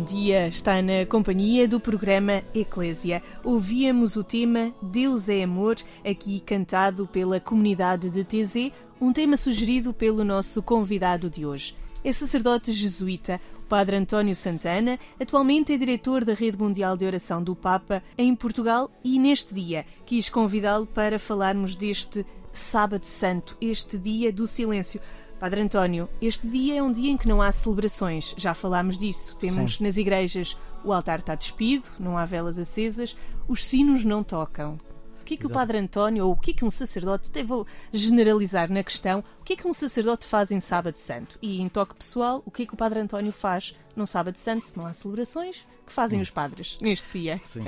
Bom 0.00 0.06
dia, 0.06 0.48
está 0.48 0.80
na 0.80 1.04
companhia 1.04 1.68
do 1.68 1.78
programa 1.78 2.42
Eclésia. 2.54 3.22
Ouvíamos 3.44 4.16
o 4.16 4.24
tema 4.24 4.72
Deus 4.80 5.28
é 5.28 5.42
Amor, 5.42 5.76
aqui 6.02 6.40
cantado 6.40 7.06
pela 7.06 7.38
comunidade 7.38 8.08
de 8.08 8.24
TZ, 8.24 8.72
um 8.98 9.12
tema 9.12 9.36
sugerido 9.36 9.92
pelo 9.92 10.24
nosso 10.24 10.62
convidado 10.62 11.28
de 11.28 11.44
hoje. 11.44 11.76
É 12.02 12.10
sacerdote 12.14 12.72
jesuíta, 12.72 13.38
o 13.58 13.68
Padre 13.68 13.96
António 13.96 14.34
Santana, 14.34 14.98
atualmente 15.20 15.74
é 15.74 15.76
diretor 15.76 16.24
da 16.24 16.32
Rede 16.32 16.56
Mundial 16.56 16.96
de 16.96 17.04
Oração 17.04 17.42
do 17.42 17.54
Papa 17.54 18.02
em 18.16 18.34
Portugal 18.34 18.90
e 19.04 19.18
neste 19.18 19.52
dia 19.52 19.84
quis 20.06 20.30
convidá-lo 20.30 20.86
para 20.86 21.18
falarmos 21.18 21.76
deste 21.76 22.24
Sábado 22.50 23.04
Santo, 23.04 23.54
este 23.60 23.98
dia 23.98 24.32
do 24.32 24.46
silêncio. 24.46 24.98
Padre 25.40 25.62
António, 25.62 26.06
este 26.20 26.46
dia 26.46 26.76
é 26.76 26.82
um 26.82 26.92
dia 26.92 27.10
em 27.10 27.16
que 27.16 27.26
não 27.26 27.40
há 27.40 27.50
celebrações, 27.50 28.34
já 28.36 28.52
falámos 28.52 28.98
disso. 28.98 29.38
Temos 29.38 29.76
Sim. 29.76 29.84
nas 29.84 29.96
igrejas 29.96 30.54
o 30.84 30.92
altar 30.92 31.20
está 31.20 31.34
despido, 31.34 31.86
não 31.98 32.18
há 32.18 32.26
velas 32.26 32.58
acesas, 32.58 33.16
os 33.48 33.64
sinos 33.64 34.04
não 34.04 34.22
tocam. 34.22 34.78
O 35.18 35.24
que 35.24 35.32
é 35.32 35.36
que 35.38 35.44
Exato. 35.44 35.54
o 35.54 35.58
Padre 35.58 35.78
António, 35.78 36.26
ou 36.26 36.32
o 36.32 36.36
que 36.36 36.50
é 36.50 36.54
que 36.54 36.64
um 36.64 36.68
sacerdote, 36.68 37.30
até 37.30 37.42
vou 37.42 37.66
generalizar 37.90 38.70
na 38.70 38.84
questão, 38.84 39.24
o 39.40 39.44
que 39.44 39.54
é 39.54 39.56
que 39.56 39.66
um 39.66 39.72
sacerdote 39.72 40.26
faz 40.26 40.50
em 40.50 40.60
Sábado 40.60 40.98
Santo? 40.98 41.38
E 41.40 41.62
em 41.62 41.70
toque 41.70 41.94
pessoal, 41.94 42.42
o 42.44 42.50
que 42.50 42.64
é 42.64 42.66
que 42.66 42.74
o 42.74 42.76
Padre 42.76 43.00
António 43.00 43.32
faz 43.32 43.74
no 44.00 44.06
Sábado 44.06 44.36
Santo, 44.36 44.66
se 44.66 44.76
não 44.76 44.86
há 44.86 44.92
celebrações? 44.92 45.64
que 45.90 45.94
fazem 45.94 46.20
hum. 46.20 46.22
os 46.22 46.30
padres 46.30 46.78
neste 46.80 47.06
dia? 47.12 47.40
Sim. 47.42 47.64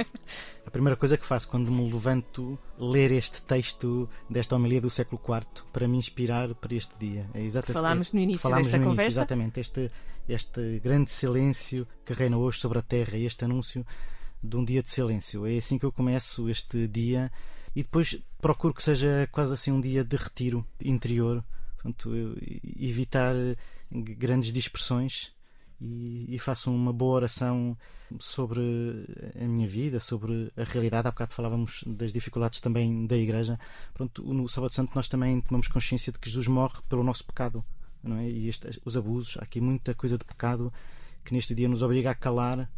A 0.64 0.70
primeira 0.70 0.96
coisa 0.96 1.18
que 1.18 1.26
faço 1.26 1.48
quando 1.48 1.70
me 1.70 1.92
levanto 1.92 2.58
ler 2.78 3.10
este 3.10 3.42
texto 3.42 4.08
desta 4.30 4.54
homilia 4.54 4.80
do 4.80 4.88
século 4.88 5.20
IV 5.20 5.64
para 5.72 5.88
me 5.88 5.98
inspirar 5.98 6.54
para 6.54 6.74
este 6.74 6.94
dia. 6.98 7.28
É 7.34 7.42
exatamente 7.42 7.74
falámos 7.74 8.12
no 8.12 8.20
início 8.20 8.40
falámos 8.40 8.68
desta 8.68 8.78
no 8.78 8.84
conversa. 8.86 9.06
Início, 9.06 9.20
exatamente, 9.20 9.60
este, 9.60 9.90
este 10.28 10.80
grande 10.82 11.10
silêncio 11.10 11.86
que 12.04 12.14
reina 12.14 12.38
hoje 12.38 12.60
sobre 12.60 12.78
a 12.78 12.82
terra, 12.82 13.18
este 13.18 13.44
anúncio 13.44 13.84
de 14.42 14.56
um 14.56 14.64
dia 14.64 14.82
de 14.82 14.88
silêncio. 14.88 15.44
É 15.44 15.56
assim 15.56 15.76
que 15.76 15.84
eu 15.84 15.92
começo 15.92 16.48
este 16.48 16.86
dia 16.86 17.30
e 17.74 17.82
depois 17.82 18.16
procuro 18.40 18.72
que 18.72 18.82
seja 18.82 19.28
quase 19.32 19.52
assim 19.52 19.72
um 19.72 19.80
dia 19.80 20.04
de 20.04 20.16
retiro 20.16 20.64
interior, 20.80 21.44
portanto, 21.74 22.36
evitar 22.78 23.34
grandes 23.90 24.52
dispersões 24.52 25.34
e, 25.82 26.26
e, 26.28 26.38
faço 26.38 26.70
uma 26.70 26.92
boa 26.92 27.16
oração 27.16 27.76
sobre 28.20 28.60
a 29.34 29.44
minha 29.44 29.66
vida, 29.66 29.98
sobre 29.98 30.52
a 30.56 30.62
realidade. 30.62 31.08
Há 31.08 31.10
bocado 31.10 31.34
falávamos 31.34 31.82
das 31.86 32.12
dificuldades 32.12 32.60
também 32.60 33.06
da 33.06 33.16
Igreja. 33.16 33.58
Pronto, 33.92 34.22
no 34.22 34.48
Sábado 34.48 34.72
Santo 34.72 34.92
nós 34.94 35.08
também 35.08 35.40
tomamos 35.40 35.66
consciência 35.66 36.12
de 36.12 36.18
que 36.20 36.28
Jesus 36.28 36.46
morre 36.46 36.80
pelo 36.88 37.02
nosso 37.02 37.24
pecado 37.24 37.64
não 38.02 38.16
é? 38.18 38.30
e 38.30 38.48
este, 38.48 38.80
os 38.84 38.96
abusos. 38.96 39.36
Há 39.38 39.42
aqui 39.42 39.60
muita 39.60 39.92
coisa 39.94 40.16
de 40.16 40.24
pecado 40.24 40.72
que 41.24 41.34
neste 41.34 41.54
dia 41.54 41.68
nos 41.68 41.82
obriga 41.82 42.10
a 42.10 42.14
calar 42.14 42.70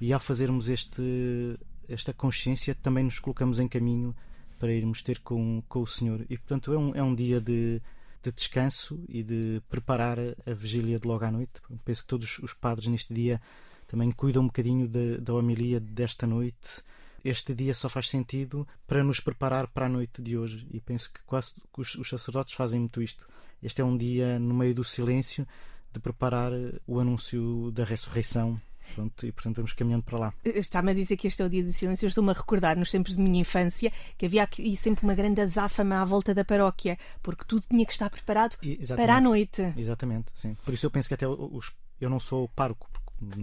e 0.00 0.12
ao 0.12 0.20
fazermos 0.20 0.68
este, 0.68 1.58
esta 1.88 2.12
consciência 2.12 2.74
também 2.74 3.02
nos 3.02 3.18
colocamos 3.18 3.58
em 3.58 3.66
caminho 3.66 4.14
para 4.58 4.72
irmos 4.72 5.02
ter 5.02 5.18
com, 5.20 5.60
com 5.68 5.80
o 5.80 5.86
Senhor. 5.86 6.24
E 6.30 6.38
portanto 6.38 6.72
é 6.72 6.78
um, 6.78 6.94
é 6.94 7.02
um 7.02 7.14
dia 7.14 7.40
de 7.40 7.82
de 8.24 8.32
descanso 8.32 9.04
e 9.06 9.22
de 9.22 9.60
preparar 9.68 10.18
a 10.18 10.54
vigília 10.54 10.98
de 10.98 11.06
logo 11.06 11.24
à 11.24 11.30
noite. 11.30 11.60
Penso 11.84 12.02
que 12.02 12.08
todos 12.08 12.38
os 12.38 12.54
padres 12.54 12.88
neste 12.88 13.12
dia 13.12 13.40
também 13.86 14.10
cuidam 14.10 14.42
um 14.42 14.46
bocadinho 14.46 14.88
da, 14.88 15.18
da 15.20 15.34
homilia 15.34 15.78
desta 15.78 16.26
noite. 16.26 16.82
Este 17.22 17.54
dia 17.54 17.74
só 17.74 17.88
faz 17.88 18.08
sentido 18.08 18.66
para 18.86 19.04
nos 19.04 19.20
preparar 19.20 19.68
para 19.68 19.86
a 19.86 19.88
noite 19.88 20.22
de 20.22 20.36
hoje 20.36 20.66
e 20.70 20.80
penso 20.80 21.12
que 21.12 21.22
quase 21.24 21.52
os, 21.76 21.94
os 21.96 22.08
sacerdotes 22.08 22.54
fazem 22.54 22.80
muito 22.80 23.02
isto. 23.02 23.28
Este 23.62 23.82
é 23.82 23.84
um 23.84 23.96
dia 23.96 24.38
no 24.38 24.54
meio 24.54 24.74
do 24.74 24.84
silêncio 24.84 25.46
de 25.92 26.00
preparar 26.00 26.52
o 26.86 26.98
anúncio 26.98 27.70
da 27.72 27.84
ressurreição 27.84 28.60
Pronto, 28.94 29.26
e 29.26 29.32
portanto 29.32 29.54
estamos 29.54 29.72
caminhando 29.72 30.04
para 30.04 30.18
lá. 30.18 30.34
Está-me 30.44 30.92
a 30.92 30.94
dizer 30.94 31.16
que 31.16 31.26
este 31.26 31.42
é 31.42 31.44
o 31.44 31.48
dia 31.48 31.62
do 31.62 31.72
silêncio. 31.72 32.06
Eu 32.06 32.08
estou-me 32.08 32.30
a 32.30 32.32
recordar 32.32 32.76
nos 32.76 32.90
tempos 32.90 33.16
de 33.16 33.20
minha 33.20 33.40
infância 33.40 33.92
que 34.16 34.26
havia 34.26 34.42
aqui 34.42 34.76
sempre 34.76 35.04
uma 35.04 35.14
grande 35.14 35.40
azáfama 35.40 36.00
à 36.00 36.04
volta 36.04 36.32
da 36.34 36.44
paróquia, 36.44 36.96
porque 37.22 37.44
tudo 37.44 37.66
tinha 37.68 37.84
que 37.84 37.92
estar 37.92 38.08
preparado 38.08 38.56
para 38.96 39.16
a 39.16 39.20
noite. 39.20 39.74
Exatamente, 39.76 40.26
sim. 40.32 40.56
Por 40.64 40.72
isso 40.72 40.86
eu 40.86 40.90
penso 40.90 41.08
que 41.08 41.14
até 41.14 41.26
os, 41.26 41.72
eu 42.00 42.08
não 42.08 42.20
sou 42.20 42.48
pároco, 42.48 42.88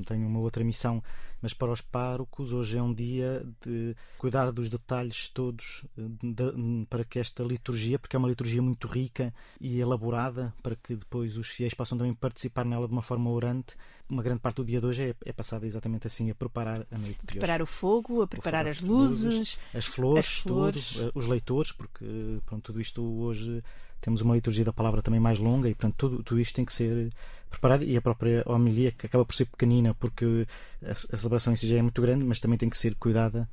tenho 0.06 0.28
uma 0.28 0.40
outra 0.40 0.64
missão, 0.64 1.04
mas 1.42 1.54
para 1.54 1.72
os 1.72 1.82
párocos 1.82 2.54
hoje 2.54 2.78
é 2.78 2.82
um 2.82 2.94
dia 2.94 3.46
de 3.66 3.96
cuidar 4.18 4.52
dos 4.52 4.70
detalhes 4.70 5.28
todos 5.30 5.86
de, 5.98 6.86
para 6.90 7.04
que 7.04 7.20
esta 7.20 7.44
liturgia, 7.44 7.98
porque 7.98 8.16
é 8.16 8.20
uma 8.20 8.30
liturgia 8.30 8.62
muito 8.62 8.88
rica 8.88 9.34
e 9.60 9.80
elaborada, 9.80 10.54
para 10.62 10.76
que 10.76 10.96
depois 10.96 11.38
os 11.38 11.48
fiéis 11.48 11.74
possam 11.74 11.98
também 11.98 12.14
participar 12.14 12.66
nela 12.66 12.88
de 12.88 12.94
uma 12.94 13.02
forma 13.02 13.30
orante. 13.30 13.76
Uma 14.08 14.22
grande 14.22 14.42
parte 14.42 14.58
do 14.58 14.66
dia 14.66 14.80
de 14.80 14.86
hoje 14.86 15.04
é, 15.04 15.16
é 15.26 15.32
passada 15.32 15.66
exatamente 15.66 16.06
assim, 16.06 16.30
a 16.30 16.36
preparar 16.36 16.86
a 16.92 16.98
noite. 16.98 17.26
Preparar 17.26 17.62
o 17.62 17.66
fogo, 17.66 18.22
a 18.22 18.28
preparar 18.28 18.68
as 18.68 18.82
luzes, 18.82 19.24
luzes, 19.24 19.60
as 19.74 19.86
flores, 19.86 20.26
as 20.26 20.38
flores. 20.38 20.94
Tudo, 20.94 21.08
eh, 21.08 21.12
os 21.16 21.28
leitores, 21.28 21.72
porque 21.72 22.06
pronto, 22.46 22.64
tudo 22.64 22.82
isto 22.82 23.02
hoje 23.02 23.64
temos 24.02 24.22
uma 24.22 24.36
liturgia 24.36 24.66
da 24.66 24.74
palavra 24.74 25.02
também 25.02 25.20
mais 25.20 25.40
longa 25.40 25.70
e, 25.70 25.76
portanto, 25.76 25.96
tudo, 25.98 26.24
tudo 26.24 26.42
isto 26.42 26.56
tem 26.56 26.66
que 26.66 26.74
ser 26.74 27.14
preparado. 27.50 27.84
E 27.84 27.96
a 27.96 28.02
própria 28.02 28.44
homilia, 28.46 28.92
que 28.92 29.06
acaba 29.06 29.24
por 29.24 29.36
ser 29.36 29.46
pequenina, 29.46 29.94
porque 29.94 30.48
a, 30.84 30.92
a 30.92 31.18
celebração 31.18 31.54
em 31.54 31.56
si 31.56 31.68
já 31.68 31.78
é 31.78 31.82
muito 31.82 32.02
grande, 32.02 32.26
mas 32.26 32.40
também 32.40 32.58
tem 32.58 32.70
que 32.70 32.78
ser 32.78 32.96
cuidada 32.96 33.48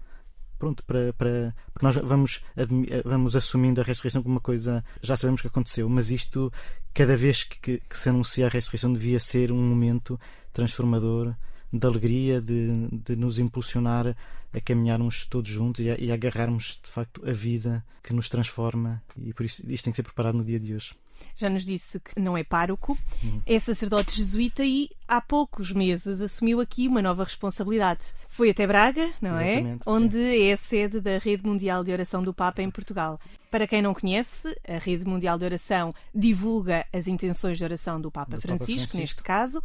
pronto, 0.59 0.83
para, 0.85 1.13
para 1.13 1.55
porque 1.73 1.87
nós 1.87 1.95
vamos, 1.97 2.43
vamos 3.05 3.37
assumindo 3.37 3.81
a 3.81 3.85
ressurreição 3.85 4.23
como 4.23 4.35
uma 4.35 4.41
coisa, 4.41 4.85
já 5.01 5.17
sabemos 5.17 5.41
que 5.41 5.47
aconteceu, 5.47 5.89
mas 5.89 6.11
isto, 6.11 6.53
cada 6.93 7.17
vez 7.17 7.45
que, 7.45 7.59
que, 7.61 7.83
que 7.89 7.97
se 7.97 8.09
anuncia 8.09 8.47
a 8.47 8.49
ressurreição, 8.49 8.93
devia 8.93 9.21
ser 9.21 9.53
um 9.53 9.63
momento 9.63 10.19
transformador 10.53 11.35
de 11.73 11.87
alegria, 11.87 12.41
de, 12.41 12.73
de 12.93 13.17
nos 13.17 13.39
impulsionar 13.39 14.17
a 14.53 14.61
caminharmos 14.61 15.27
todos 15.27 15.49
juntos 15.49 15.85
e 15.85 15.91
a, 15.91 15.99
e 15.99 16.11
a 16.11 16.15
agarrarmos 16.15 16.79
de 16.83 16.89
facto 16.89 17.23
a 17.29 17.33
vida 17.33 17.85
que 18.03 18.15
nos 18.15 18.29
transforma 18.29 19.03
e 19.17 19.33
por 19.35 19.45
isso 19.45 19.63
isto 19.69 19.85
tem 19.85 19.93
que 19.93 19.97
ser 19.97 20.03
preparado 20.03 20.37
no 20.37 20.45
dia 20.45 20.59
de 20.59 20.75
hoje. 20.75 20.95
Já 21.35 21.51
nos 21.51 21.65
disse 21.65 21.99
que 22.01 22.21
não 22.21 22.37
é 22.37 22.45
pároco, 22.45 22.97
uhum. 23.23 23.43
é 23.45 23.59
sacerdote 23.59 24.17
jesuíta 24.17 24.65
e 24.65 24.89
há 25.07 25.21
poucos 25.21 25.73
meses 25.73 26.21
assumiu 26.21 26.61
aqui 26.61 26.87
uma 26.87 27.03
nova 27.03 27.25
responsabilidade. 27.25 28.07
Foi 28.29 28.51
até 28.51 28.67
Braga, 28.67 29.11
não 29.21 29.37
é? 29.37 29.55
Exatamente, 29.55 29.89
é? 29.89 29.91
Onde 29.91 30.17
sim. 30.17 30.43
é 30.49 30.53
a 30.53 30.57
sede 30.57 31.01
da 31.01 31.19
Rede 31.19 31.45
Mundial 31.45 31.83
de 31.83 31.93
Oração 31.93 32.23
do 32.23 32.33
Papa 32.33 32.63
em 32.63 32.71
Portugal. 32.71 33.21
Para 33.51 33.67
quem 33.67 33.83
não 33.83 33.95
conhece, 33.95 34.57
a 34.67 34.79
Rede 34.79 35.07
Mundial 35.07 35.39
de 35.39 35.45
Oração 35.45 35.95
divulga 36.15 36.87
as 36.93 37.07
intenções 37.09 37.59
de 37.59 37.65
oração 37.65 38.01
do 38.01 38.11
Papa, 38.11 38.41
Francisco, 38.41 38.53
Papa 38.53 38.65
Francisco, 38.65 38.97
neste 38.97 39.23
caso, 39.23 39.63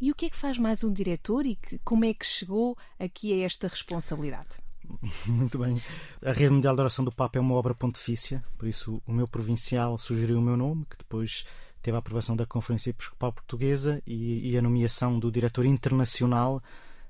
e 0.00 0.10
o 0.10 0.14
que 0.14 0.26
é 0.26 0.30
que 0.30 0.36
faz 0.36 0.58
mais 0.58 0.82
um 0.82 0.92
diretor 0.92 1.44
e 1.44 1.56
que, 1.56 1.78
como 1.84 2.04
é 2.04 2.14
que 2.14 2.24
chegou 2.24 2.76
aqui 2.98 3.32
a 3.32 3.44
esta 3.44 3.68
responsabilidade? 3.68 4.56
Muito 5.26 5.58
bem. 5.58 5.80
A 6.24 6.32
Rede 6.32 6.50
Mundial 6.50 6.74
de 6.74 6.80
Oração 6.80 7.04
do 7.04 7.12
Papa 7.12 7.38
é 7.38 7.40
uma 7.40 7.54
obra 7.54 7.74
pontifícia, 7.74 8.42
por 8.58 8.68
isso 8.68 9.02
o 9.06 9.12
meu 9.12 9.28
provincial 9.28 9.96
sugeriu 9.98 10.38
o 10.38 10.42
meu 10.42 10.56
nome, 10.56 10.86
que 10.88 10.96
depois 10.96 11.44
teve 11.82 11.96
a 11.96 11.98
aprovação 11.98 12.36
da 12.36 12.46
Conferência 12.46 12.90
Episcopal 12.90 13.32
Portuguesa 13.32 14.02
e, 14.06 14.50
e 14.50 14.58
a 14.58 14.62
nomeação 14.62 15.18
do 15.18 15.30
diretor 15.30 15.64
internacional 15.64 16.62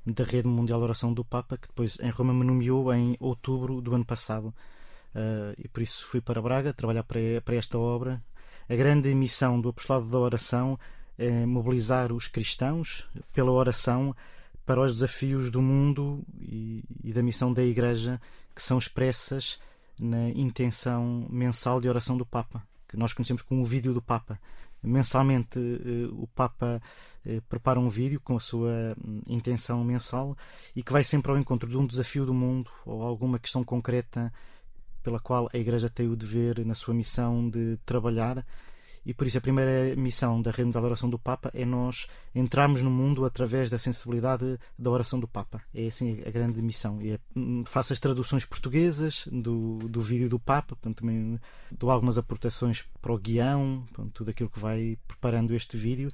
da 0.06 0.24
Rede 0.24 0.48
Mundial 0.48 0.78
de 0.78 0.84
Oração 0.84 1.12
do 1.12 1.24
Papa, 1.24 1.56
que 1.56 1.68
depois 1.68 1.98
em 2.00 2.10
Roma 2.10 2.32
me 2.32 2.44
nomeou 2.44 2.92
em 2.92 3.16
outubro 3.20 3.80
do 3.80 3.94
ano 3.94 4.04
passado. 4.04 4.54
Uh, 5.14 5.54
e 5.58 5.68
por 5.68 5.82
isso 5.82 6.06
fui 6.06 6.20
para 6.20 6.40
Braga 6.40 6.72
trabalhar 6.72 7.02
para, 7.02 7.20
para 7.44 7.56
esta 7.56 7.78
obra. 7.78 8.22
A 8.68 8.74
grande 8.74 9.12
missão 9.14 9.60
do 9.60 9.68
Apostolado 9.68 10.08
da 10.08 10.18
Oração 10.18 10.78
mobilizar 11.46 12.12
os 12.12 12.28
cristãos 12.28 13.06
pela 13.32 13.50
oração 13.50 14.14
para 14.64 14.80
os 14.80 14.94
desafios 14.94 15.50
do 15.50 15.60
mundo 15.60 16.24
e, 16.40 16.84
e 17.02 17.12
da 17.12 17.22
missão 17.22 17.52
da 17.52 17.62
Igreja 17.62 18.20
que 18.54 18.62
são 18.62 18.78
expressas 18.78 19.58
na 20.00 20.30
intenção 20.30 21.26
mensal 21.28 21.80
de 21.80 21.88
oração 21.88 22.16
do 22.16 22.24
Papa, 22.24 22.62
que 22.88 22.96
nós 22.96 23.12
conhecemos 23.12 23.42
como 23.42 23.62
o 23.62 23.64
vídeo 23.64 23.92
do 23.92 24.00
Papa. 24.00 24.40
Mensalmente 24.82 25.58
eh, 25.58 26.08
o 26.12 26.26
Papa 26.26 26.80
eh, 27.26 27.42
prepara 27.48 27.78
um 27.78 27.88
vídeo 27.88 28.18
com 28.18 28.36
a 28.36 28.40
sua 28.40 28.96
hum, 29.04 29.20
intenção 29.26 29.84
mensal 29.84 30.36
e 30.74 30.82
que 30.82 30.92
vai 30.92 31.04
sempre 31.04 31.30
ao 31.30 31.36
encontro 31.36 31.68
de 31.68 31.76
um 31.76 31.86
desafio 31.86 32.24
do 32.24 32.32
mundo 32.32 32.70
ou 32.86 33.02
alguma 33.02 33.38
questão 33.38 33.62
concreta 33.62 34.32
pela 35.02 35.20
qual 35.20 35.50
a 35.52 35.58
Igreja 35.58 35.90
tem 35.90 36.08
o 36.08 36.16
dever 36.16 36.64
na 36.64 36.74
sua 36.74 36.94
missão 36.94 37.50
de 37.50 37.76
trabalhar 37.84 38.46
e 39.04 39.14
por 39.14 39.26
isso 39.26 39.38
a 39.38 39.40
primeira 39.40 39.96
missão 39.96 40.42
da 40.42 40.50
Rede 40.50 40.70
da 40.70 40.80
Oração 40.80 41.08
do 41.08 41.18
Papa 41.18 41.50
é 41.54 41.64
nós 41.64 42.06
entrarmos 42.34 42.82
no 42.82 42.90
mundo 42.90 43.24
através 43.24 43.70
da 43.70 43.78
sensibilidade 43.78 44.58
da 44.78 44.90
oração 44.90 45.18
do 45.18 45.26
Papa. 45.26 45.62
É 45.74 45.86
assim 45.86 46.22
a 46.26 46.30
grande 46.30 46.60
missão. 46.60 47.00
E 47.00 47.12
é, 47.12 47.18
hum, 47.34 47.64
faço 47.64 47.92
as 47.92 47.98
traduções 47.98 48.44
portuguesas 48.44 49.26
do, 49.32 49.78
do 49.78 50.00
vídeo 50.00 50.28
do 50.28 50.38
Papa, 50.38 50.76
portanto, 50.76 50.98
também 50.98 51.40
dou 51.70 51.90
algumas 51.90 52.18
aportações 52.18 52.84
para 53.00 53.12
o 53.12 53.18
guião, 53.18 53.86
portanto, 53.92 54.12
tudo 54.12 54.30
aquilo 54.30 54.50
que 54.50 54.60
vai 54.60 54.98
preparando 55.08 55.54
este 55.54 55.76
vídeo. 55.76 56.12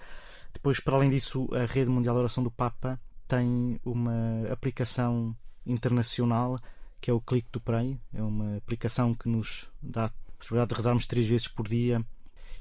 Depois, 0.53 0.79
para 0.79 0.97
além 0.97 1.11
disso, 1.11 1.49
a 1.53 1.67
Rede 1.67 1.91
Mundial 1.91 2.15
da 2.15 2.21
Oração 2.21 2.45
do 2.45 2.51
Papa 2.51 3.01
tem 3.27 3.81
uma 3.85 4.47
aplicação 4.51 5.37
internacional 5.67 6.59
que 7.01 7.11
é 7.11 7.15
o 7.15 7.21
Click 7.21 7.49
to 7.51 7.61
Pray. 7.61 7.99
É 8.15 8.23
uma 8.23 8.57
aplicação 8.57 9.15
que 9.15 9.29
nos 9.29 9.71
dá 9.83 10.07
a 10.07 10.11
possibilidade 10.39 10.71
de 10.71 10.77
rezarmos 10.77 11.07
três 11.07 11.27
vezes 11.27 11.49
por 11.49 11.69
dia 11.69 12.05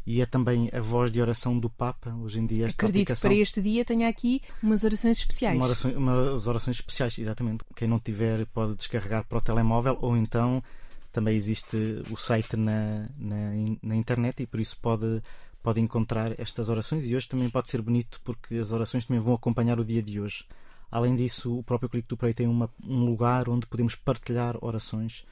e 0.05 0.21
é 0.21 0.25
também 0.25 0.69
a 0.71 0.79
voz 0.79 1.11
de 1.11 1.19
oração 1.19 1.57
do 1.59 1.69
Papa. 1.69 2.13
Hoje 2.15 2.39
em 2.39 2.45
dia, 2.45 2.65
esta 2.67 2.85
Acredito 2.85 3.13
que 3.13 3.21
para 3.21 3.33
este 3.33 3.61
dia 3.61 3.83
tenha 3.83 4.07
aqui 4.07 4.41
umas 4.61 4.83
orações 4.83 5.17
especiais. 5.17 5.55
uma 5.57 5.65
oração- 5.65 5.91
umas 5.93 6.47
orações 6.47 6.77
especiais, 6.77 7.17
exatamente. 7.17 7.63
Quem 7.75 7.87
não 7.87 7.99
tiver 7.99 8.45
pode 8.47 8.75
descarregar 8.75 9.25
para 9.25 9.37
o 9.37 9.41
telemóvel 9.41 9.97
ou 10.01 10.15
então 10.15 10.63
também 11.11 11.35
existe 11.35 11.77
o 12.11 12.17
site 12.17 12.55
na, 12.57 13.07
na, 13.17 13.51
na 13.81 13.95
internet 13.95 14.43
e 14.43 14.45
por 14.45 14.59
isso 14.59 14.77
pode, 14.81 15.23
pode 15.63 15.79
encontrar 15.81 16.37
estas 16.39 16.69
orações. 16.69 17.05
E 17.05 17.15
hoje 17.15 17.27
também 17.27 17.49
pode 17.49 17.69
ser 17.69 17.81
bonito 17.81 18.19
porque 18.23 18.55
as 18.55 18.71
orações 18.71 19.05
também 19.05 19.21
vão 19.21 19.33
acompanhar 19.33 19.79
o 19.79 19.85
dia 19.85 20.03
de 20.03 20.19
hoje. 20.19 20.43
Além 20.91 21.15
disso, 21.15 21.57
o 21.57 21.63
próprio 21.63 21.89
Clique 21.89 22.07
do 22.09 22.15
Prei 22.17 22.33
tem 22.33 22.47
uma- 22.47 22.69
um 22.83 23.05
lugar 23.05 23.49
onde 23.49 23.65
podemos 23.65 23.95
partilhar 23.95 24.55
orações 24.61 25.23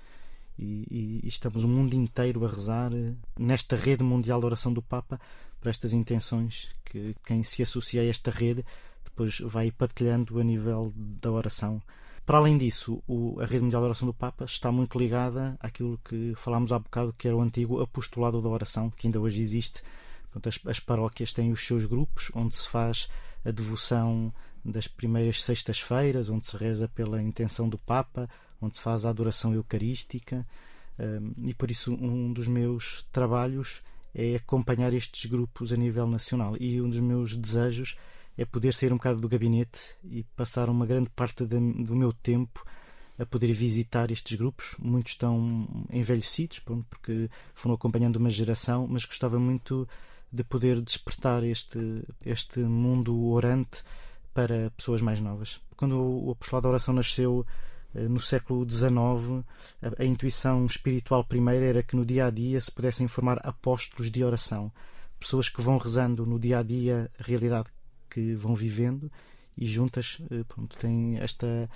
e, 0.57 0.85
e- 1.23 1.27
estamos 1.27 1.63
o 1.63 1.67
mundo 1.67 1.93
inteiro 1.93 2.45
a 2.45 2.49
rezar 2.49 2.91
eh, 2.93 3.13
nesta 3.37 3.75
rede 3.75 4.03
mundial 4.03 4.39
de 4.39 4.45
oração 4.45 4.71
do 4.73 4.81
Papa 4.81 5.19
para 5.59 5.69
estas 5.69 5.93
intenções 5.93 6.69
que 6.85 7.15
quem 7.25 7.41
se 7.43 7.61
associa 7.63 8.01
a 8.01 8.05
esta 8.05 8.29
rede 8.31 8.63
depois 9.03 9.39
vai 9.39 9.71
partilhando 9.71 10.39
a 10.39 10.43
nível 10.43 10.91
da 10.95 11.31
oração. 11.31 11.81
Para 12.25 12.37
além 12.37 12.57
disso, 12.57 13.03
o- 13.07 13.39
a 13.39 13.45
rede 13.45 13.63
mundial 13.63 13.81
de 13.81 13.85
oração 13.87 14.05
do 14.07 14.13
Papa 14.13 14.45
está 14.45 14.71
muito 14.71 14.97
ligada 14.97 15.57
àquilo 15.59 15.99
que 16.03 16.33
falámos 16.35 16.71
há 16.71 16.79
bocado, 16.79 17.13
que 17.17 17.27
era 17.27 17.35
o 17.37 17.41
antigo 17.41 17.81
apostolado 17.81 18.41
da 18.41 18.49
oração, 18.49 18.89
que 18.89 19.07
ainda 19.07 19.19
hoje 19.19 19.41
existe. 19.41 19.81
Portanto, 20.31 20.47
as, 20.49 20.59
as 20.67 20.79
paróquias 20.79 21.33
têm 21.33 21.51
os 21.51 21.65
seus 21.65 21.85
grupos, 21.85 22.31
onde 22.33 22.55
se 22.55 22.67
faz 22.67 23.07
a 23.45 23.51
devoção 23.51 24.33
das 24.65 24.87
primeiras 24.87 25.43
sextas-feiras, 25.43 26.29
onde 26.29 26.47
se 26.47 26.55
reza 26.55 26.87
pela 26.87 27.21
intenção 27.21 27.67
do 27.67 27.77
Papa, 27.77 28.29
onde 28.63 28.78
se 28.78 28.84
faz 28.84 29.06
a 29.06 29.10
adoração 29.10 29.54
eucarística. 29.54 30.45
Um, 30.99 31.49
e 31.49 31.54
por 31.54 31.69
isso, 31.71 31.93
um 31.93 32.32
dos 32.32 32.47
meus 32.47 33.04
trabalhos 33.12 33.82
é 34.13 34.36
acompanhar 34.36 34.93
estes 34.93 35.30
grupos 35.30 35.71
a 35.71 35.76
nível 35.76 36.08
nacional. 36.08 36.56
E 36.60 36.82
um 36.82 36.89
dos 36.89 36.99
meus 36.99 37.36
desejos 37.36 37.95
é 38.38 38.45
poder 38.45 38.73
sair 38.73 38.91
um 38.91 38.97
bocado 38.97 39.19
do 39.19 39.30
gabinete 39.30 39.95
e 40.04 40.23
passar 40.36 40.69
uma 40.69 40.86
grande 40.86 41.10
parte 41.10 41.45
do 41.45 41.95
meu 41.95 42.12
tempo 42.13 42.63
a 43.17 43.26
poder 43.26 43.52
visitar 43.54 44.12
estes 44.12 44.38
grupos. 44.38 44.76
Muitos 44.80 45.13
estão 45.13 45.67
envelhecidos, 45.91 46.60
porque 46.60 47.30
foram 47.54 47.76
acompanhando 47.76 48.15
uma 48.17 48.30
geração, 48.30 48.88
mas 48.88 49.06
gostava 49.06 49.39
muito 49.39 49.88
de 50.32 50.43
poder 50.43 50.82
despertar 50.84 51.43
este, 51.43 52.04
este 52.26 52.60
mundo 52.60 53.28
orante 53.28 53.84
para 54.34 54.71
pessoas 54.71 54.99
mais 54.99 55.21
novas. 55.21 55.62
Quando 55.78 55.95
o 55.95 56.32
apostolado 56.32 56.63
da 56.63 56.69
oração 56.69 56.93
nasceu 56.93 57.45
no 57.93 58.19
século 58.19 58.69
XIX, 58.69 59.45
a, 59.99 60.03
intuição 60.03 60.65
espiritual 60.65 61.23
primeira 61.23 61.65
era 61.65 61.84
que 61.84 61.95
no 61.95 62.06
dia 62.06 62.25
a 62.25 62.29
dia 62.29 62.60
se 62.60 62.71
pudessem 62.71 63.08
formar 63.08 63.39
apóstolos 63.43 64.10
de 64.10 64.23
oração, 64.23 64.71
pessoas 65.19 65.47
que 65.49 65.62
vão 65.62 65.77
rezando 65.77 66.25
no 66.25 66.39
dia 66.39 66.60
a 66.60 66.63
dia 66.63 67.10
a 67.19 67.23
realidade 67.23 67.69
que 68.10 68.36
vão 68.36 68.53
vivendo 68.56 69.12
e 69.58 69.65
juntas 69.65 70.19
eh, 70.32 70.43
pronto, 70.47 70.75
têm 70.77 71.17
esta 71.19 71.69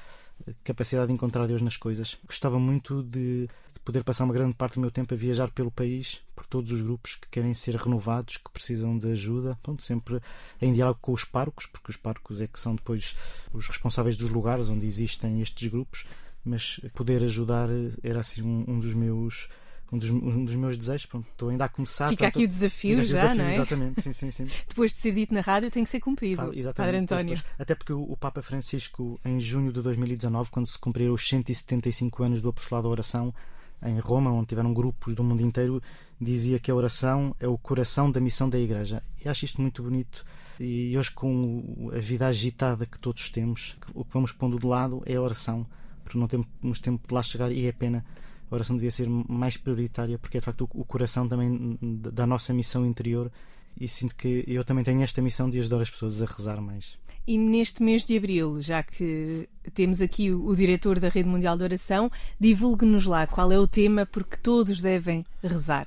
eh, 0.46 0.54
capacidade 0.64 1.08
de 1.08 1.14
encontrar 1.14 1.48
Deus 1.48 1.62
nas 1.62 1.78
coisas. 1.78 2.18
Gostava 2.26 2.60
muito 2.60 3.04
de 3.04 3.48
poder 3.88 4.04
passar 4.04 4.26
uma 4.26 4.34
grande 4.34 4.54
parte 4.54 4.74
do 4.74 4.82
meu 4.82 4.92
tempo 4.92 5.14
a 5.14 5.18
viajar 5.18 5.50
pelo 5.50 5.72
país, 5.72 6.20
por 6.36 6.46
todos 6.46 6.74
os 6.74 6.82
grupos 6.82 7.16
que 7.16 7.30
querem 7.30 7.54
ser 7.54 7.74
renovados, 7.76 8.36
que 8.36 8.52
precisam 8.52 8.98
de 8.98 9.10
ajuda, 9.10 9.58
pronto, 9.64 9.82
sempre 9.82 10.20
em 10.62 10.74
diálogo 10.74 11.00
com 11.02 11.14
os 11.14 11.24
parcos, 11.24 11.66
porque 11.68 11.92
os 11.92 11.96
parcos 11.96 12.42
é 12.42 12.48
que 12.48 12.60
são 12.60 12.76
depois 12.76 13.16
os 13.54 13.66
responsáveis 13.66 14.18
dos 14.18 14.30
lugares 14.30 14.68
onde 14.68 14.86
existem 14.86 15.42
estes 15.42 15.70
grupos, 15.70 16.06
mas 16.44 16.82
poder 16.94 17.24
ajudar 17.24 17.70
era 18.04 18.20
assim 18.20 18.42
um, 18.42 18.66
um 18.68 18.78
dos 18.78 18.94
meus 18.94 19.48
um 19.90 19.98
dos, 19.98 20.10
um 20.10 20.44
dos 20.44 20.56
meus 20.58 20.76
desejos. 20.76 21.06
Pronto, 21.06 21.30
estou 21.30 21.48
ainda 21.48 21.64
a 21.64 21.70
começar. 21.70 22.10
Fica 22.10 22.28
aqui 22.28 22.44
o 22.44 22.48
desafio 22.48 23.00
o 23.00 23.06
já, 23.06 23.22
desafio, 23.22 23.38
não 23.38 23.46
é? 23.46 23.56
Exatamente, 23.56 24.02
sim, 24.02 24.12
sim, 24.12 24.32
sim. 24.32 24.48
Depois 24.68 24.92
de 24.92 25.00
ser 25.00 25.14
dito 25.14 25.34
na 25.34 25.40
rádio, 25.40 25.72
tem 25.72 25.86
que 25.86 25.90
ser 25.90 26.02
cumprido. 26.02 26.54
Exatamente. 26.54 26.76
Padre 26.76 26.98
António. 26.98 27.42
pois. 27.42 27.56
Até 27.58 27.74
porque 27.74 27.94
o, 27.94 28.02
o 28.02 28.18
Papa 28.18 28.42
Francisco, 28.42 29.18
em 29.24 29.40
junho 29.40 29.72
de 29.72 29.82
2019, 29.82 30.52
quando 30.52 30.68
se 30.68 30.78
cumpriram 30.78 31.14
os 31.14 31.26
175 31.26 32.22
anos 32.22 32.42
do 32.42 32.50
Apostolado 32.50 32.90
da 32.90 32.92
Oração, 32.92 33.34
em 33.84 34.00
Roma, 34.00 34.32
onde 34.32 34.48
tiveram 34.48 34.74
grupos 34.74 35.16
do 35.16 35.24
mundo 35.24 35.42
inteiro, 35.42 35.82
dizia 36.20 36.60
que 36.60 36.72
a 36.72 36.76
oração 36.76 37.36
é 37.40 37.48
o 37.48 37.58
coração 37.58 38.12
da 38.12 38.20
missão 38.20 38.50
da 38.50 38.60
Igreja. 38.60 39.04
E 39.24 39.30
acho 39.30 39.46
isto 39.46 39.62
muito 39.62 39.84
bonito. 39.84 40.26
E 40.60 40.98
hoje, 40.98 41.12
com 41.12 41.92
a 41.94 42.00
vida 42.00 42.28
agitada 42.28 42.86
que 42.86 43.00
todos 43.00 43.30
temos, 43.30 43.78
o 43.94 44.04
que 44.04 44.14
vamos 44.14 44.32
pondo 44.32 44.60
de 44.60 44.66
lado 44.66 45.04
é 45.06 45.16
a 45.16 45.22
oração, 45.22 45.66
porque 46.04 46.18
não 46.18 46.28
temos 46.28 46.80
tempo 46.80 47.08
de 47.08 47.14
lá 47.14 47.22
chegar 47.22 47.52
e 47.52 47.68
é 47.68 47.72
pena. 47.72 48.04
A 48.50 48.56
oração 48.56 48.76
devia 48.76 48.92
ser 48.92 49.08
mais 49.10 49.58
prioritária, 49.58 50.18
porque 50.18 50.38
é 50.38 50.40
de 50.40 50.46
facto 50.46 50.68
o 50.74 50.86
coração 50.86 51.28
também 51.28 51.78
da 51.82 52.26
nossa 52.26 52.54
missão 52.54 52.86
interior. 52.86 53.32
E 53.80 53.88
sinto 53.88 54.16
que 54.16 54.44
eu 54.48 54.64
também 54.64 54.84
tenho 54.84 55.02
esta 55.02 55.22
missão 55.22 55.50
de 55.50 55.60
ajudar 55.60 55.82
as 55.82 55.90
pessoas 55.90 56.22
a 56.22 56.26
rezar 56.26 56.60
mais. 56.62 56.98
E 57.28 57.38
neste 57.38 57.84
mês 57.84 58.06
de 58.06 58.18
abril, 58.18 58.62
já 58.62 58.82
que 58.82 59.50
temos 59.74 60.02
aqui 60.02 60.32
o, 60.32 60.46
o 60.46 60.56
diretor 60.56 61.00
da 61.00 61.10
Rede 61.10 61.28
Mundial 61.28 61.58
de 61.58 61.64
Oração, 61.64 62.10
divulgue-nos 62.40 63.06
lá 63.06 63.28
qual 63.28 63.52
é 63.52 63.60
o 63.60 63.68
tema 63.68 64.06
porque 64.06 64.38
todos 64.38 64.82
devem 64.82 65.26
rezar. 65.44 65.86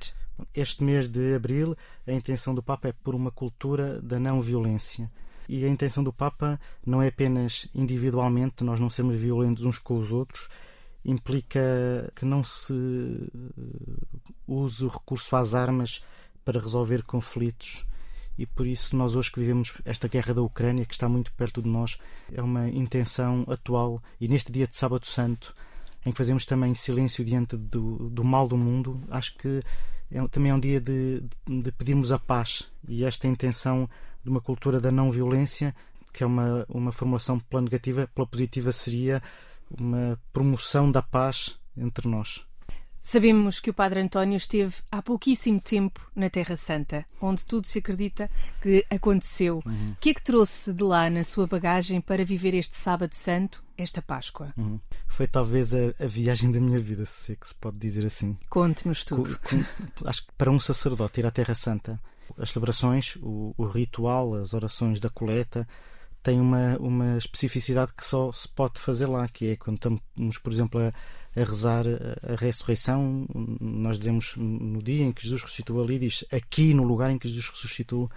Este 0.53 0.83
mês 0.83 1.07
de 1.07 1.33
abril, 1.35 1.75
a 2.07 2.11
intenção 2.11 2.53
do 2.53 2.63
Papa 2.63 2.89
é 2.89 2.93
por 2.93 3.15
uma 3.15 3.31
cultura 3.31 3.99
da 4.01 4.19
não 4.19 4.39
violência. 4.39 5.11
E 5.49 5.65
a 5.65 5.67
intenção 5.67 6.03
do 6.03 6.13
Papa 6.13 6.59
não 6.85 7.01
é 7.01 7.07
apenas 7.07 7.67
individualmente 7.73 8.63
nós 8.63 8.79
não 8.79 8.89
sermos 8.89 9.15
violentos 9.15 9.65
uns 9.65 9.79
com 9.79 9.97
os 9.97 10.11
outros, 10.11 10.47
implica 11.03 11.59
que 12.15 12.23
não 12.23 12.43
se 12.43 12.73
eh, 12.73 14.31
use 14.47 14.85
o 14.85 14.87
recurso 14.87 15.35
às 15.35 15.55
armas 15.55 16.01
para 16.43 16.59
resolver 16.59 17.03
conflitos. 17.03 17.85
E 18.37 18.45
por 18.45 18.65
isso, 18.65 18.95
nós 18.95 19.15
hoje 19.15 19.31
que 19.31 19.39
vivemos 19.39 19.73
esta 19.85 20.07
guerra 20.07 20.33
da 20.33 20.41
Ucrânia, 20.41 20.85
que 20.85 20.93
está 20.93 21.07
muito 21.07 21.31
perto 21.33 21.61
de 21.61 21.69
nós, 21.69 21.97
é 22.31 22.41
uma 22.41 22.67
intenção 22.69 23.45
atual. 23.47 24.01
E 24.19 24.27
neste 24.27 24.51
dia 24.51 24.65
de 24.65 24.75
Sábado 24.75 25.05
Santo, 25.05 25.55
em 26.05 26.11
que 26.11 26.17
fazemos 26.17 26.45
também 26.45 26.73
silêncio 26.73 27.23
diante 27.23 27.55
do, 27.55 28.09
do 28.09 28.23
mal 28.23 28.47
do 28.47 28.57
mundo, 28.57 28.99
acho 29.09 29.37
que 29.37 29.61
é, 30.09 30.27
também 30.27 30.51
é 30.51 30.55
um 30.55 30.59
dia 30.59 30.81
de, 30.81 31.23
de 31.47 31.71
pedirmos 31.71 32.11
a 32.11 32.19
paz. 32.19 32.67
E 32.87 33.03
esta 33.03 33.27
intenção 33.27 33.89
de 34.23 34.29
uma 34.29 34.41
cultura 34.41 34.79
da 34.79 34.91
não 34.91 35.11
violência, 35.11 35.75
que 36.11 36.23
é 36.23 36.25
uma, 36.25 36.65
uma 36.67 36.91
formulação 36.91 37.39
pela 37.39 37.61
negativa, 37.61 38.09
pela 38.13 38.27
positiva 38.27 38.71
seria 38.71 39.21
uma 39.69 40.19
promoção 40.33 40.91
da 40.91 41.01
paz 41.01 41.57
entre 41.77 42.07
nós. 42.07 42.45
Sabemos 43.01 43.59
que 43.59 43.69
o 43.69 43.73
Padre 43.73 43.99
António 43.99 44.37
esteve 44.37 44.75
há 44.91 45.01
pouquíssimo 45.01 45.59
tempo 45.59 45.99
na 46.15 46.29
Terra 46.29 46.55
Santa, 46.55 47.03
onde 47.19 47.43
tudo 47.43 47.65
se 47.65 47.79
acredita 47.79 48.29
que 48.61 48.85
aconteceu. 48.91 49.61
Uhum. 49.65 49.91
O 49.91 49.95
que 49.99 50.11
é 50.11 50.13
que 50.13 50.21
trouxe 50.21 50.71
de 50.71 50.83
lá 50.83 51.09
na 51.09 51.23
sua 51.23 51.47
bagagem 51.47 51.99
para 51.99 52.23
viver 52.23 52.53
este 52.53 52.75
Sábado 52.75 53.13
Santo, 53.13 53.63
esta 53.75 54.03
Páscoa? 54.03 54.53
Uhum. 54.55 54.79
Foi 55.07 55.27
talvez 55.27 55.73
a, 55.73 55.93
a, 55.99 56.05
viagem 56.05 56.51
da 56.51 56.59
minha 56.59 56.79
vida, 56.79 57.05
se 57.07 57.31
é 57.31 57.35
que 57.35 57.47
se 57.47 57.55
pode 57.55 57.79
dizer 57.79 58.05
assim. 58.05 58.37
Conte-nos 58.49 59.03
tudo. 59.03 59.39
Com, 59.39 59.63
com, 59.63 60.07
acho 60.07 60.27
que 60.27 60.33
para 60.37 60.51
um 60.51 60.59
sacerdote 60.59 61.21
ir 61.21 61.25
à 61.25 61.31
Terra 61.31 61.55
Santa, 61.55 61.99
as 62.37 62.51
celebrações, 62.51 63.17
o, 63.21 63.53
o 63.57 63.65
ritual, 63.65 64.35
as 64.35 64.53
orações 64.53 64.99
da 64.99 65.09
coleta, 65.09 65.67
tem 66.23 66.39
uma, 66.39 66.77
uma 66.77 67.17
especificidade 67.17 67.93
que 67.93 68.05
só 68.05 68.31
se 68.31 68.47
pode 68.47 68.79
fazer 68.79 69.07
lá, 69.07 69.27
que 69.27 69.49
é 69.49 69.55
quando 69.55 69.77
estamos, 69.77 70.37
por 70.37 70.53
exemplo, 70.53 70.79
a, 70.79 70.93
a 71.39 71.43
rezar 71.43 71.85
a, 71.87 72.35
ressurreição, 72.35 73.25
nós 73.59 73.97
dizemos 73.97 74.35
no 74.37 74.81
dia 74.81 75.05
em 75.05 75.11
que 75.11 75.23
Jesus 75.23 75.41
ressuscitou 75.41 75.81
ali, 75.81 75.97
diz 75.97 76.25
aqui 76.31 76.73
no 76.73 76.83
lugar 76.83 77.09
em 77.11 77.17
que 77.17 77.27
Jesus 77.27 77.49
ressuscitou, 77.49 78.09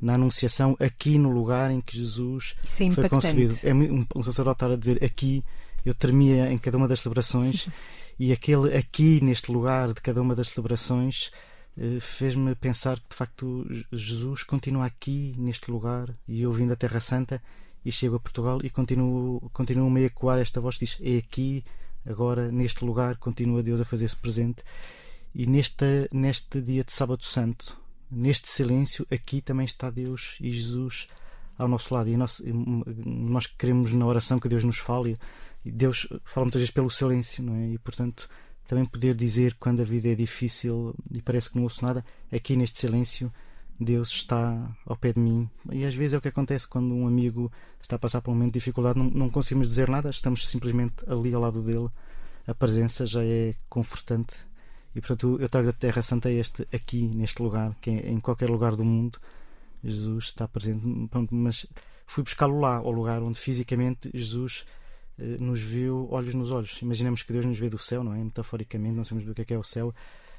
na 0.00 0.14
Anunciação, 0.14 0.76
aqui 0.80 1.18
no 1.18 1.30
lugar 1.30 1.70
em 1.70 1.80
que 1.80 1.98
Jesus 1.98 2.54
Isso 2.64 2.82
é 2.84 2.90
foi 2.90 3.08
concebido. 3.08 3.54
É 3.62 3.74
um, 3.74 4.06
um 4.16 4.22
sacerdote 4.22 4.56
estar 4.56 4.70
a 4.70 4.76
dizer 4.76 5.04
aqui, 5.04 5.44
eu 5.84 5.92
tremia 5.92 6.50
em 6.50 6.56
cada 6.56 6.78
uma 6.78 6.88
das 6.88 7.00
celebrações, 7.00 7.68
e 8.18 8.32
aquele 8.32 8.74
aqui 8.74 9.22
neste 9.22 9.52
lugar 9.52 9.92
de 9.92 10.00
cada 10.00 10.22
uma 10.22 10.34
das 10.34 10.48
celebrações 10.48 11.30
fez-me 12.00 12.54
pensar 12.54 12.98
que 13.00 13.08
de 13.10 13.16
facto 13.16 13.66
Jesus 13.92 14.42
continua 14.42 14.86
aqui 14.86 15.34
neste 15.38 15.70
lugar 15.70 16.14
e 16.26 16.42
eu 16.42 16.52
vim 16.52 16.66
da 16.66 16.76
Terra 16.76 17.00
Santa 17.00 17.42
e 17.84 17.90
chego 17.90 18.16
a 18.16 18.20
Portugal 18.20 18.60
e 18.62 18.68
continuo, 18.68 19.40
continuo 19.52 19.94
a 19.96 20.00
ecoar 20.00 20.38
esta 20.38 20.60
voz 20.60 20.76
que 20.76 20.84
diz 20.84 20.98
é 21.00 21.18
aqui, 21.18 21.64
agora 22.04 22.50
neste 22.50 22.84
lugar 22.84 23.16
continua 23.16 23.62
Deus 23.62 23.80
a 23.80 23.84
fazer-se 23.84 24.16
presente. 24.16 24.62
E 25.34 25.46
neste, 25.46 26.08
neste 26.12 26.60
dia 26.60 26.84
de 26.84 26.92
Sábado 26.92 27.24
Santo 27.24 27.80
neste 28.10 28.48
silêncio 28.48 29.06
aqui 29.10 29.40
também 29.40 29.64
está 29.64 29.88
Deus 29.88 30.36
e 30.40 30.50
Jesus 30.50 31.06
ao 31.56 31.68
nosso 31.68 31.94
lado. 31.94 32.08
E 32.08 32.16
nós, 32.16 32.42
nós 32.44 33.46
queremos 33.46 33.92
na 33.92 34.06
oração 34.06 34.38
que 34.38 34.48
Deus 34.48 34.64
nos 34.64 34.78
fale. 34.78 35.16
E 35.64 35.70
Deus 35.70 36.08
fala 36.24 36.46
muitas 36.46 36.60
vezes 36.60 36.72
pelo 36.72 36.90
silêncio 36.90 37.44
não 37.44 37.54
é? 37.54 37.68
e 37.68 37.78
portanto 37.78 38.28
também 38.70 38.84
poder 38.84 39.16
dizer 39.16 39.56
quando 39.58 39.80
a 39.80 39.84
vida 39.84 40.08
é 40.08 40.14
difícil 40.14 40.94
e 41.10 41.20
parece 41.20 41.50
que 41.50 41.56
não 41.56 41.64
ouço 41.64 41.84
nada, 41.84 42.04
aqui 42.30 42.54
neste 42.54 42.78
silêncio 42.78 43.32
Deus 43.80 44.10
está 44.10 44.70
ao 44.86 44.96
pé 44.96 45.12
de 45.12 45.18
mim. 45.18 45.50
E 45.72 45.84
às 45.84 45.92
vezes 45.92 46.12
é 46.12 46.18
o 46.18 46.20
que 46.20 46.28
acontece 46.28 46.68
quando 46.68 46.94
um 46.94 47.04
amigo 47.04 47.50
está 47.82 47.96
a 47.96 47.98
passar 47.98 48.20
por 48.20 48.30
um 48.30 48.34
momento 48.34 48.52
de 48.52 48.60
dificuldade, 48.60 48.96
não, 48.96 49.10
não 49.10 49.28
conseguimos 49.28 49.66
dizer 49.66 49.88
nada, 49.88 50.08
estamos 50.08 50.46
simplesmente 50.46 51.02
ali 51.08 51.34
ao 51.34 51.40
lado 51.40 51.60
dele. 51.60 51.88
A 52.46 52.54
presença 52.54 53.04
já 53.04 53.24
é 53.24 53.54
confortante 53.68 54.34
E 54.94 55.00
portanto 55.00 55.36
eu 55.40 55.48
trago 55.48 55.66
da 55.66 55.72
Terra 55.72 56.00
Santa 56.00 56.30
este 56.30 56.62
aqui, 56.72 57.10
neste 57.12 57.42
lugar, 57.42 57.74
que 57.80 57.90
é 57.90 58.08
em 58.08 58.20
qualquer 58.20 58.48
lugar 58.48 58.76
do 58.76 58.84
mundo, 58.84 59.18
Jesus 59.82 60.26
está 60.26 60.46
presente. 60.46 61.08
Pronto, 61.08 61.34
mas 61.34 61.66
fui 62.06 62.22
buscá-lo 62.22 62.60
lá, 62.60 62.76
ao 62.76 62.92
lugar 62.92 63.20
onde 63.20 63.36
fisicamente 63.36 64.10
Jesus 64.14 64.64
nos 65.38 65.60
viu 65.60 66.08
olhos 66.10 66.34
nos 66.34 66.50
olhos. 66.50 66.80
Imaginemos 66.82 67.22
que 67.22 67.32
Deus 67.32 67.44
nos 67.44 67.58
vê 67.58 67.68
do 67.68 67.78
céu, 67.78 68.02
não 68.02 68.14
é? 68.14 68.18
Metaforicamente, 68.22 68.94
não 68.94 69.04
sabemos 69.04 69.26
do 69.26 69.34
que 69.34 69.42
é, 69.42 69.44
que 69.44 69.54
é 69.54 69.58
o 69.58 69.62
céu, 69.62 69.94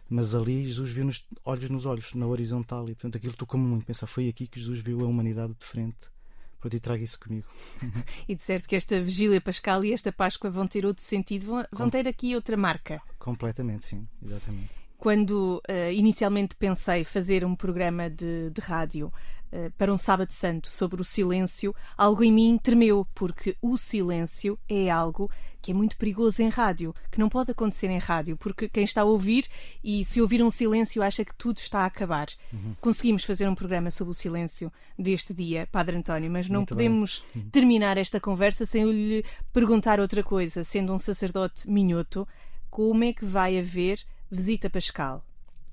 mas 0.10 0.36
ali 0.36 0.66
Jesus 0.66 0.92
viu-nos 0.92 1.26
olhos 1.46 1.70
nos 1.70 1.86
olhos, 1.86 2.14
na 2.14 2.28
horizontal, 2.28 2.90
e 2.90 2.94
portanto 2.94 3.18
aquilo 3.18 3.34
tocou-me 3.34 3.66
muito. 3.66 3.86
Pensar, 3.86 4.08
foi 4.08 4.28
aqui 4.28 4.48
que 4.48 4.60
Jesus 4.60 4.80
viu 4.80 5.02
a 5.02 5.08
humanidade 5.08 5.54
de 5.54 5.66
frente. 5.66 6.12
Pronto, 6.60 6.76
e 6.76 6.80
trago 6.80 7.04
isso 7.04 7.20
comigo. 7.20 7.48
e 8.28 8.36
disseste 8.36 8.68
que 8.68 8.76
esta 8.76 9.02
vigília 9.02 9.42
pascal 9.42 9.84
e 9.84 9.94
esta 9.94 10.12
Páscoa 10.12 10.50
vão 10.50 10.68
ter 10.68 10.86
outro 10.86 11.04
sentido, 11.04 11.46
vão, 11.48 11.66
vão 11.72 11.90
ter 11.90 12.08
aqui 12.08 12.36
outra 12.36 12.56
marca. 12.56 13.02
Completamente, 13.18 13.86
sim, 13.86 14.08
exatamente. 14.24 14.81
Quando 15.02 15.60
uh, 15.68 15.92
inicialmente 15.92 16.56
pensei 16.56 17.04
fazer 17.04 17.44
um 17.44 17.56
programa 17.56 18.08
de, 18.08 18.52
de 18.52 18.62
rádio 18.62 19.12
uh, 19.52 19.72
para 19.76 19.92
um 19.92 19.98
Sábado 19.98 20.32
Santo 20.32 20.70
sobre 20.70 21.02
o 21.02 21.04
silêncio, 21.04 21.74
algo 21.98 22.24
em 22.24 22.32
mim 22.32 22.60
tremeu, 22.62 23.04
porque 23.16 23.58
o 23.64 23.78
silêncio 23.78 24.60
é 24.70 24.92
algo 24.92 25.28
que 25.60 25.72
é 25.72 25.74
muito 25.74 25.98
perigoso 25.98 26.44
em 26.44 26.50
rádio, 26.50 26.94
que 27.10 27.20
não 27.20 27.30
pode 27.30 27.50
acontecer 27.50 27.88
em 27.88 27.98
rádio, 27.98 28.38
porque 28.38 28.70
quem 28.70 28.84
está 28.84 29.02
a 29.02 29.06
ouvir 29.06 29.48
e 29.84 30.06
se 30.06 30.22
ouvir 30.22 30.44
um 30.44 30.52
silêncio 30.52 31.02
acha 31.02 31.26
que 31.26 31.34
tudo 31.34 31.58
está 31.58 31.80
a 31.80 31.86
acabar. 31.86 32.28
Uhum. 32.54 32.76
Conseguimos 32.80 33.24
fazer 33.24 33.50
um 33.50 33.56
programa 33.56 33.90
sobre 33.90 34.12
o 34.12 34.14
silêncio 34.14 34.72
deste 35.00 35.34
dia, 35.34 35.68
Padre 35.72 35.98
António, 35.98 36.30
mas 36.30 36.48
não 36.48 36.60
muito 36.60 36.76
podemos 36.76 37.24
bem. 37.34 37.42
Uhum. 37.42 37.50
terminar 37.50 37.98
esta 37.98 38.20
conversa 38.20 38.68
sem 38.68 38.84
eu 38.84 38.92
lhe 38.92 39.26
perguntar 39.52 40.00
outra 40.00 40.22
coisa, 40.22 40.64
sendo 40.64 40.94
um 40.94 41.00
sacerdote 41.00 41.68
minhoto, 41.68 42.28
como 42.70 43.04
é 43.04 43.12
que 43.12 43.26
vai 43.26 43.58
haver 43.58 44.06
visita 44.32 44.70
pascal. 44.70 45.26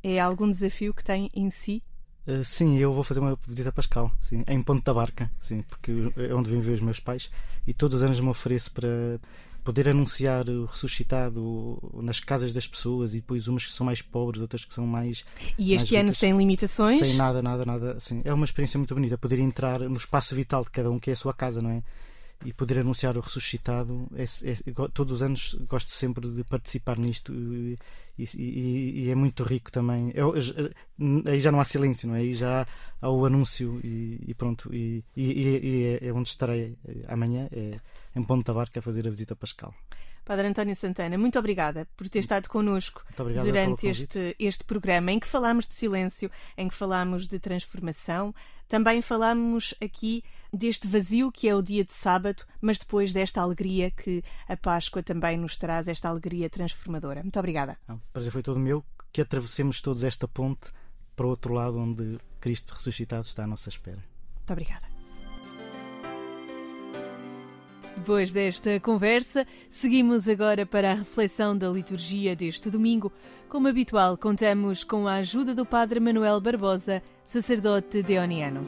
É 0.03 0.19
algum 0.19 0.51
desafio 0.51 0.93
que 0.93 1.05
tem 1.05 1.29
em 1.35 1.49
si? 1.51 1.83
Uh, 2.27 2.45
sim, 2.45 2.77
eu 2.77 2.93
vou 2.93 3.03
fazer 3.03 3.21
uma 3.21 3.39
visita 3.47 3.73
pascal, 3.73 4.13
sim, 4.21 4.45
em 4.49 4.63
Ponte 4.63 4.85
da 4.85 4.93
Barca, 4.93 5.31
sim, 5.41 5.63
porque 5.63 6.13
é 6.17 6.35
onde 6.35 6.51
vim 6.51 6.61
ver 6.61 6.73
os 6.73 6.81
meus 6.81 7.01
pais 7.01 7.31
e 7.67 7.73
todos 7.73 7.97
os 7.97 8.03
anos 8.03 8.21
me 8.21 8.29
ofereço 8.29 8.71
para 8.71 9.19
poder 9.65 9.89
anunciar 9.89 10.49
o 10.49 10.67
ressuscitado 10.67 11.79
nas 12.03 12.21
casas 12.21 12.53
das 12.53 12.67
pessoas 12.67 13.13
e 13.13 13.19
depois 13.19 13.49
umas 13.49 13.67
que 13.67 13.73
são 13.73 13.85
mais 13.85 14.01
pobres, 14.03 14.41
outras 14.41 14.65
que 14.65 14.73
são 14.73 14.87
mais. 14.87 15.25
E 15.59 15.75
este 15.75 15.97
ano 15.97 16.13
sem 16.13 16.37
limitações? 16.37 16.99
Sem 16.99 17.17
nada, 17.17 17.43
nada, 17.43 17.65
nada. 17.67 17.93
Assim, 17.97 18.23
é 18.25 18.33
uma 18.33 18.45
experiência 18.45 18.79
muito 18.79 18.95
bonita 18.95 19.19
poder 19.19 19.39
entrar 19.39 19.81
no 19.81 19.97
espaço 19.97 20.35
vital 20.35 20.65
de 20.65 20.71
cada 20.71 20.91
um, 20.91 20.99
que 20.99 21.11
é 21.11 21.13
a 21.13 21.17
sua 21.17 21.35
casa, 21.35 21.61
não 21.61 21.71
é? 21.71 21.83
E 22.45 22.53
poder 22.53 22.79
anunciar 22.79 23.17
o 23.17 23.21
ressuscitado. 23.21 24.09
É, 24.15 24.23
é, 24.23 24.89
todos 24.93 25.13
os 25.13 25.23
anos 25.23 25.55
gosto 25.67 25.91
sempre 25.91 26.29
de 26.31 26.45
participar 26.45 26.99
nisto 26.99 27.35
e, 27.35 27.79
e, 28.19 29.05
e 29.05 29.11
é 29.11 29.15
muito 29.15 29.43
rico 29.43 29.73
também. 29.73 30.13
Eu, 30.15 30.35
aí 31.27 31.41
já 31.41 31.51
não 31.51 31.61
há 31.61 31.65
silêncio, 31.65 32.09
não 32.09 32.15
é? 32.15 32.21
Aí 32.21 32.35
já 32.35 32.67
há 33.01 33.11
o 33.11 33.25
anúncio 33.27 33.81
e, 33.83 34.21
e 34.27 34.35
pronto. 34.35 34.73
E, 34.73 35.05
é, 35.17 36.07
é, 36.07 36.13
onde 36.13 36.29
estarei 36.29 36.77
amanhã, 37.09 37.49
é 37.53 37.81
em 38.15 38.23
Ponta 38.23 38.53
Barca, 38.53 38.79
a 38.79 38.83
fazer 38.83 39.07
a 39.07 39.11
visita 39.11 39.35
pascal. 39.35 39.75
Padre 40.29 40.47
António 40.47 40.77
Santana, 40.77 41.17
muito 41.17 41.39
obrigada 41.39 41.89
por 41.97 42.07
ter 42.07 42.19
estado 42.19 42.51
connosco 42.51 43.03
durante 43.17 43.89
este, 43.89 44.37
este 44.39 44.63
programa 44.63 45.11
em 45.11 45.19
que 45.19 45.27
falamos 45.27 45.67
de 45.67 45.73
silêncio, 45.73 46.31
em 46.55 46.69
que 46.69 46.75
falamos 46.75 47.27
de 47.27 47.39
transformação. 47.39 48.35
Também 48.69 49.01
falamos 49.01 49.75
aqui 49.83 50.23
deste 50.53 50.87
vazio 50.87 51.33
que 51.33 51.49
é 51.49 51.55
o 51.55 51.63
dia 51.63 51.85
de 51.85 51.93
sábado, 51.93 52.45
mas 52.61 52.79
depois 52.79 53.13
desta 53.13 53.41
alegria 53.41 53.91
que 53.91 54.23
a 54.47 54.57
Páscoa 54.57 55.03
também 55.03 55.37
nos 55.37 55.57
traz, 55.57 55.89
esta 55.89 56.09
alegria 56.09 56.51
transformadora. 56.51 57.23
Muito 57.23 57.39
obrigada. 57.39 57.79
O 57.89 57.99
prazer 58.13 58.31
foi 58.31 58.43
todo 58.43 58.61
meu 58.61 58.85
que 59.13 59.23
atravessemos 59.23 59.81
todos 59.81 60.05
esta 60.05 60.29
ponte 60.29 60.71
para 61.17 61.27
o 61.27 61.31
outro 61.31 61.55
lado 61.55 61.79
onde 61.79 62.19
Cristo 62.41 62.75
ressuscitado 62.75 63.25
está 63.25 63.45
à 63.45 63.47
nossa 63.47 63.69
espera. 63.69 64.05
Muito 64.37 64.53
obrigada. 64.53 64.87
Depois 67.97 68.33
desta 68.33 68.79
conversa, 68.79 69.45
seguimos 69.69 70.29
agora 70.29 70.65
para 70.65 70.93
a 70.93 70.95
reflexão 70.95 71.57
da 71.59 71.69
liturgia 71.69 72.37
deste 72.37 72.71
domingo. 72.71 73.13
Como 73.49 73.67
habitual, 73.67 74.17
contamos 74.17 74.85
com 74.85 75.09
a 75.09 75.15
ajuda 75.15 75.53
do 75.55 75.67
Padre 75.67 75.99
Manuel 75.99 76.41
Barbosa, 76.41 77.03
sacerdote 77.29 78.03
deoniano. 78.03 78.63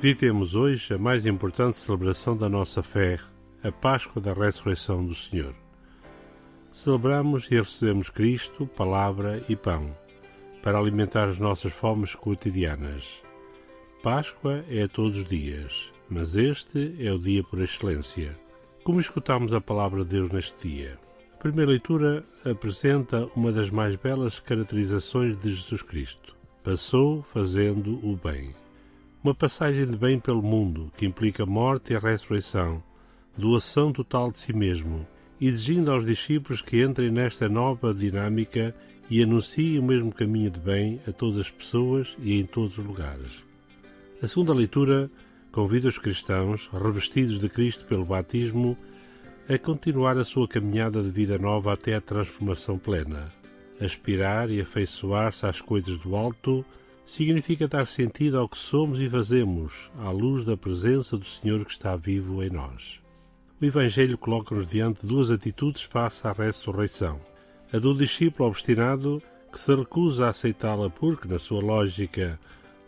Vivemos 0.00 0.54
hoje 0.54 0.94
a 0.94 0.98
mais 0.98 1.26
importante 1.26 1.76
celebração 1.76 2.34
da 2.34 2.48
nossa 2.48 2.82
fé, 2.82 3.20
a 3.62 3.70
Páscoa 3.70 4.22
da 4.22 4.32
Ressurreição 4.32 5.04
do 5.04 5.14
Senhor. 5.14 5.54
Celebramos 6.72 7.50
e 7.50 7.56
recebemos 7.56 8.08
Cristo, 8.08 8.66
Palavra 8.66 9.44
e 9.46 9.54
Pão, 9.54 9.94
para 10.62 10.78
alimentar 10.78 11.28
as 11.28 11.38
nossas 11.38 11.72
fomes 11.72 12.14
cotidianas. 12.14 13.20
Páscoa 14.02 14.64
é 14.70 14.88
todos 14.88 15.18
os 15.18 15.26
dias 15.26 15.92
mas 16.10 16.36
este 16.36 16.96
é 16.98 17.12
o 17.12 17.18
dia 17.18 17.44
por 17.44 17.60
excelência. 17.60 18.34
Como 18.82 19.00
escutamos 19.00 19.52
a 19.52 19.60
palavra 19.60 20.02
de 20.04 20.10
Deus 20.10 20.30
neste 20.30 20.68
dia? 20.68 20.98
A 21.38 21.40
primeira 21.40 21.70
leitura 21.70 22.24
apresenta 22.44 23.28
uma 23.36 23.52
das 23.52 23.70
mais 23.70 23.94
belas 23.94 24.40
caracterizações 24.40 25.38
de 25.38 25.54
Jesus 25.54 25.82
Cristo. 25.82 26.34
Passou 26.64 27.22
fazendo 27.22 28.00
o 28.04 28.16
bem. 28.16 28.56
Uma 29.22 29.32
passagem 29.32 29.86
de 29.86 29.96
bem 29.96 30.18
pelo 30.18 30.42
mundo 30.42 30.90
que 30.96 31.06
implica 31.06 31.46
morte 31.46 31.92
e 31.92 31.96
ressurreição, 31.96 32.82
doação 33.36 33.92
total 33.92 34.32
de 34.32 34.40
si 34.40 34.52
mesmo, 34.52 35.06
exigindo 35.40 35.92
aos 35.92 36.04
discípulos 36.04 36.60
que 36.60 36.82
entrem 36.82 37.08
nesta 37.08 37.48
nova 37.48 37.94
dinâmica 37.94 38.74
e 39.08 39.22
anunciem 39.22 39.78
o 39.78 39.82
mesmo 39.84 40.12
caminho 40.12 40.50
de 40.50 40.58
bem 40.58 41.00
a 41.06 41.12
todas 41.12 41.38
as 41.38 41.50
pessoas 41.50 42.16
e 42.18 42.40
em 42.40 42.44
todos 42.44 42.78
os 42.78 42.84
lugares. 42.84 43.44
A 44.20 44.26
segunda 44.26 44.52
leitura 44.52 45.08
convida 45.52 45.88
os 45.88 45.98
cristãos, 45.98 46.68
revestidos 46.72 47.38
de 47.38 47.48
Cristo 47.48 47.84
pelo 47.84 48.04
batismo, 48.04 48.76
a 49.50 49.58
continuar 49.58 50.18
a 50.18 50.24
sua 50.24 50.46
caminhada 50.46 51.02
de 51.02 51.08
vida 51.08 51.38
nova 51.38 51.72
até 51.72 51.94
a 51.94 52.02
transformação 52.02 52.76
plena. 52.76 53.32
Aspirar 53.80 54.50
e 54.50 54.60
afeiçoar-se 54.60 55.46
às 55.46 55.58
coisas 55.58 55.96
do 55.96 56.14
alto 56.14 56.62
significa 57.06 57.66
dar 57.66 57.86
sentido 57.86 58.38
ao 58.38 58.46
que 58.46 58.58
somos 58.58 59.00
e 59.00 59.08
fazemos, 59.08 59.90
à 60.00 60.10
luz 60.10 60.44
da 60.44 60.54
presença 60.54 61.16
do 61.16 61.24
Senhor 61.24 61.64
que 61.64 61.70
está 61.70 61.96
vivo 61.96 62.42
em 62.42 62.50
nós. 62.50 63.00
O 63.58 63.64
Evangelho 63.64 64.18
coloca-nos 64.18 64.70
diante 64.70 65.06
duas 65.06 65.30
atitudes 65.30 65.80
face 65.80 66.28
à 66.28 66.32
ressurreição. 66.32 67.18
A 67.72 67.78
do 67.78 67.94
discípulo 67.94 68.50
obstinado, 68.50 69.22
que 69.50 69.58
se 69.58 69.74
recusa 69.74 70.26
a 70.26 70.28
aceitá-la 70.28 70.90
porque, 70.90 71.26
na 71.26 71.38
sua 71.38 71.62
lógica, 71.62 72.38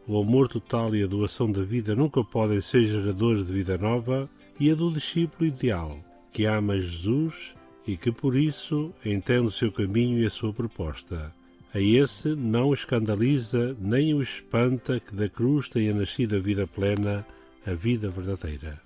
o 0.06 0.20
amor 0.20 0.46
total 0.46 0.94
e 0.94 1.02
a 1.02 1.06
doação 1.06 1.50
da 1.50 1.62
vida 1.62 1.94
nunca 1.94 2.22
podem 2.22 2.60
ser 2.60 2.84
geradores 2.84 3.46
de 3.46 3.52
vida 3.54 3.78
nova, 3.78 4.28
e 4.58 4.70
a 4.70 4.74
do 4.74 4.92
discípulo 4.92 5.46
ideal, 5.46 5.98
que 6.32 6.44
ama 6.44 6.78
Jesus 6.78 7.54
e 7.86 7.96
que 7.96 8.12
por 8.12 8.36
isso 8.36 8.92
entende 9.04 9.46
o 9.46 9.50
seu 9.50 9.72
caminho 9.72 10.18
e 10.18 10.26
a 10.26 10.30
sua 10.30 10.52
proposta. 10.52 11.32
A 11.72 11.80
esse 11.80 12.34
não 12.34 12.74
escandaliza 12.74 13.76
nem 13.80 14.12
o 14.12 14.22
espanta 14.22 14.98
que 14.98 15.14
da 15.14 15.28
cruz 15.28 15.68
tenha 15.68 15.94
nascido 15.94 16.36
a 16.36 16.40
vida 16.40 16.66
plena, 16.66 17.24
a 17.66 17.72
vida 17.72 18.10
verdadeira. 18.10 18.80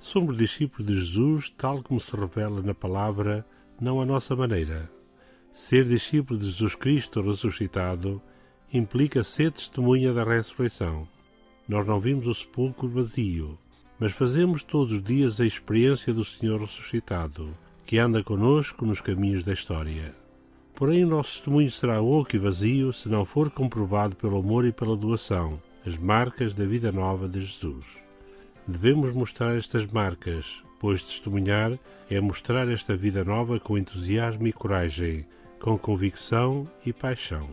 Somos 0.00 0.36
discípulos 0.36 0.86
de 0.86 0.94
Jesus, 0.94 1.52
tal 1.56 1.82
como 1.82 2.00
se 2.00 2.14
revela 2.14 2.62
na 2.62 2.74
palavra, 2.74 3.44
não 3.80 4.00
a 4.00 4.06
nossa 4.06 4.36
maneira. 4.36 4.90
Ser 5.52 5.84
discípulo 5.84 6.38
de 6.38 6.46
Jesus 6.46 6.74
Cristo 6.74 7.20
ressuscitado 7.20 8.22
implica 8.72 9.24
ser 9.24 9.50
testemunha 9.50 10.12
da 10.12 10.24
ressurreição. 10.24 11.08
Nós 11.66 11.86
não 11.86 11.98
vimos 11.98 12.26
o 12.26 12.34
sepulcro 12.34 12.88
vazio, 12.88 13.58
mas 13.98 14.12
fazemos 14.12 14.62
todos 14.62 14.92
os 14.94 15.02
dias 15.02 15.40
a 15.40 15.46
experiência 15.46 16.14
do 16.14 16.24
Senhor 16.24 16.60
ressuscitado, 16.60 17.48
que 17.84 17.98
anda 17.98 18.22
conosco 18.22 18.84
nos 18.86 19.00
caminhos 19.00 19.42
da 19.42 19.52
história. 19.52 20.14
Porém, 20.74 21.04
o 21.04 21.08
nosso 21.08 21.32
testemunho 21.32 21.70
será 21.70 22.00
oco 22.00 22.36
e 22.36 22.38
vazio 22.38 22.92
se 22.92 23.08
não 23.08 23.24
for 23.24 23.50
comprovado 23.50 24.14
pelo 24.14 24.38
amor 24.38 24.64
e 24.64 24.72
pela 24.72 24.96
doação, 24.96 25.60
as 25.84 25.96
marcas 25.96 26.54
da 26.54 26.64
vida 26.64 26.92
nova 26.92 27.26
de 27.26 27.40
Jesus. 27.40 27.84
Devemos 28.66 29.12
mostrar 29.12 29.56
estas 29.56 29.86
marcas, 29.86 30.62
pois 30.78 31.02
testemunhar 31.02 31.76
é 32.10 32.20
mostrar 32.20 32.68
esta 32.68 32.96
vida 32.96 33.24
nova 33.24 33.58
com 33.58 33.76
entusiasmo 33.76 34.46
e 34.46 34.52
coragem, 34.52 35.26
com 35.58 35.76
convicção 35.76 36.68
e 36.86 36.92
paixão. 36.92 37.48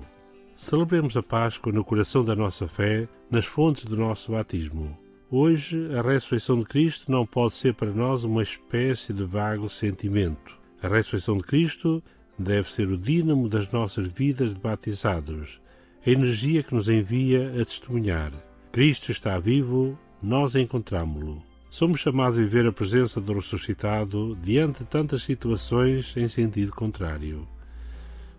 Celebremos 0.56 1.18
a 1.18 1.24
Páscoa 1.24 1.74
no 1.74 1.84
coração 1.84 2.24
da 2.24 2.36
nossa 2.36 2.68
fé, 2.68 3.08
nas 3.32 3.46
fontes 3.46 3.86
do 3.86 3.98
nosso 3.98 4.32
batismo. 4.32 4.98
Hoje, 5.38 5.94
a 5.94 6.02
ressurreição 6.02 6.60
de 6.60 6.64
Cristo 6.64 7.12
não 7.12 7.26
pode 7.26 7.56
ser 7.56 7.74
para 7.74 7.92
nós 7.92 8.24
uma 8.24 8.42
espécie 8.42 9.12
de 9.12 9.26
vago 9.26 9.70
sentimento. 9.70 10.58
A 10.82 10.88
ressurreição 10.88 11.36
de 11.36 11.44
Cristo 11.44 12.02
deve 12.40 12.72
ser 12.72 12.88
o 12.88 12.98
dínamo 12.98 13.50
das 13.50 13.70
nossas 13.70 14.08
vidas 14.08 14.54
de 14.54 14.60
batizados, 14.62 15.60
a 16.08 16.10
energia 16.10 16.64
que 16.64 16.74
nos 16.74 16.88
envia 16.88 17.52
a 17.62 17.66
testemunhar. 17.66 18.32
Cristo 18.72 19.12
está 19.12 19.38
vivo, 19.38 20.00
nós 20.24 20.56
encontramo-lo. 20.56 21.44
somos 21.70 22.00
chamados 22.00 22.40
a 22.40 22.42
viver 22.42 22.66
a 22.66 22.72
presença 22.72 23.20
do 23.20 23.34
ressuscitado 23.34 24.38
diante 24.42 24.84
de 24.84 24.86
tantas 24.86 25.24
situações 25.24 26.16
em 26.16 26.30
sentido 26.30 26.72
contrário. 26.72 27.46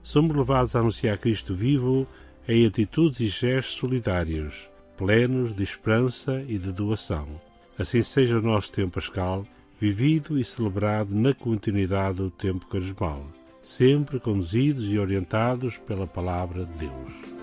Somos 0.03 0.35
levados 0.35 0.75
a 0.75 0.79
anunciar 0.79 1.19
Cristo 1.19 1.55
vivo 1.55 2.07
em 2.49 2.65
atitudes 2.65 3.21
e 3.21 3.29
gestos 3.29 3.77
solidários, 3.77 4.67
plenos 4.97 5.55
de 5.55 5.63
esperança 5.63 6.43
e 6.49 6.59
de 6.59 6.73
doação. 6.73 7.29
Assim 7.79 8.03
seja 8.03 8.39
o 8.39 8.43
nosso 8.43 8.73
tempo 8.73 8.95
pascal, 8.95 9.47
vivido 9.79 10.39
e 10.39 10.45
celebrado 10.45 11.15
na 11.15 11.35
continuidade 11.35 12.19
do 12.19 12.31
tempo 12.31 12.67
carismal, 12.67 13.27
sempre 13.63 14.19
conduzidos 14.19 14.91
e 14.91 14.99
orientados 14.99 15.77
pela 15.77 16.07
palavra 16.07 16.65
de 16.65 16.87
Deus. 16.87 17.37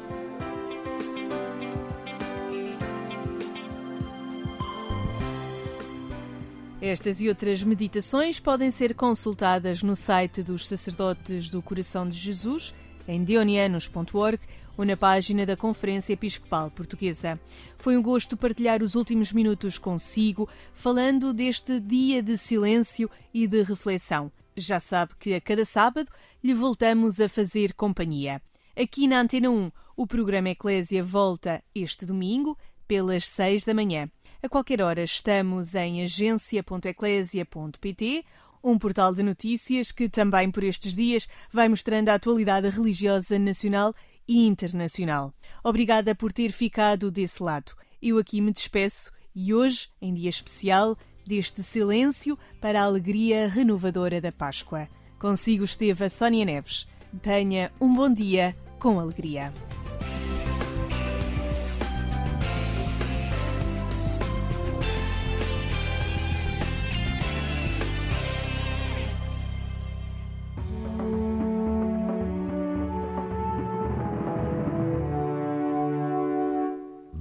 Estas 6.81 7.21
e 7.21 7.29
outras 7.29 7.63
meditações 7.63 8.41
podem 8.41 8.69
ser 8.69 8.93
consultadas 8.93 9.81
no 9.81 9.95
site 9.95 10.43
dos 10.43 10.67
Sacerdotes 10.67 11.49
do 11.49 11.61
Coração 11.61 12.09
de 12.09 12.17
Jesus, 12.17 12.73
em 13.07 13.23
dionianos.org 13.23 14.39
ou 14.77 14.85
na 14.85 14.95
página 14.97 15.45
da 15.45 15.55
Conferência 15.55 16.13
Episcopal 16.13 16.71
Portuguesa. 16.71 17.39
Foi 17.77 17.95
um 17.97 18.01
gosto 18.01 18.35
partilhar 18.35 18.81
os 18.81 18.95
últimos 18.95 19.31
minutos 19.31 19.77
consigo, 19.77 20.49
falando 20.73 21.31
deste 21.33 21.79
dia 21.79 22.23
de 22.23 22.37
silêncio 22.37 23.09
e 23.33 23.47
de 23.47 23.63
reflexão. 23.63 24.31
Já 24.55 24.79
sabe 24.79 25.13
que 25.19 25.33
a 25.33 25.41
cada 25.41 25.65
sábado 25.65 26.09
lhe 26.43 26.53
voltamos 26.53 27.19
a 27.19 27.27
fazer 27.27 27.73
companhia. 27.73 28.39
Aqui 28.75 29.07
na 29.07 29.21
Antena 29.21 29.49
1, 29.49 29.71
o 29.95 30.07
programa 30.07 30.49
Eclésia 30.49 31.03
volta 31.03 31.63
este 31.75 32.05
domingo, 32.05 32.57
pelas 32.87 33.27
seis 33.27 33.65
da 33.65 33.73
manhã. 33.73 34.09
A 34.41 34.49
qualquer 34.49 34.81
hora 34.81 35.03
estamos 35.03 35.73
em 35.73 36.03
agência.eclésia.pt, 36.03 38.25
um 38.63 38.77
portal 38.77 39.13
de 39.13 39.21
notícias 39.21 39.91
que 39.91 40.07
também 40.07 40.49
por 40.49 40.63
estes 40.63 40.95
dias 40.95 41.27
vai 41.51 41.67
mostrando 41.67 42.09
a 42.09 42.13
atualidade 42.13 42.69
religiosa 42.69 43.37
nacional 43.37 43.93
e 44.27 44.47
internacional. 44.47 45.33
Obrigada 45.63 46.15
por 46.15 46.31
ter 46.31 46.51
ficado 46.51 47.11
desse 47.11 47.43
lado. 47.43 47.73
Eu 48.01 48.17
aqui 48.17 48.39
me 48.39 48.51
despeço 48.51 49.11
e 49.35 49.53
hoje, 49.53 49.89
em 50.01 50.13
dia 50.13 50.29
especial, 50.29 50.97
deste 51.25 51.63
silêncio 51.63 52.37
para 52.61 52.81
a 52.81 52.85
alegria 52.85 53.47
renovadora 53.47 54.21
da 54.21 54.31
Páscoa. 54.31 54.87
Consigo 55.19 55.63
esteve 55.63 56.05
a 56.05 56.09
Sónia 56.09 56.45
Neves. 56.45 56.87
Tenha 57.21 57.71
um 57.79 57.93
bom 57.93 58.11
dia 58.11 58.55
com 58.79 58.99
alegria. 58.99 59.53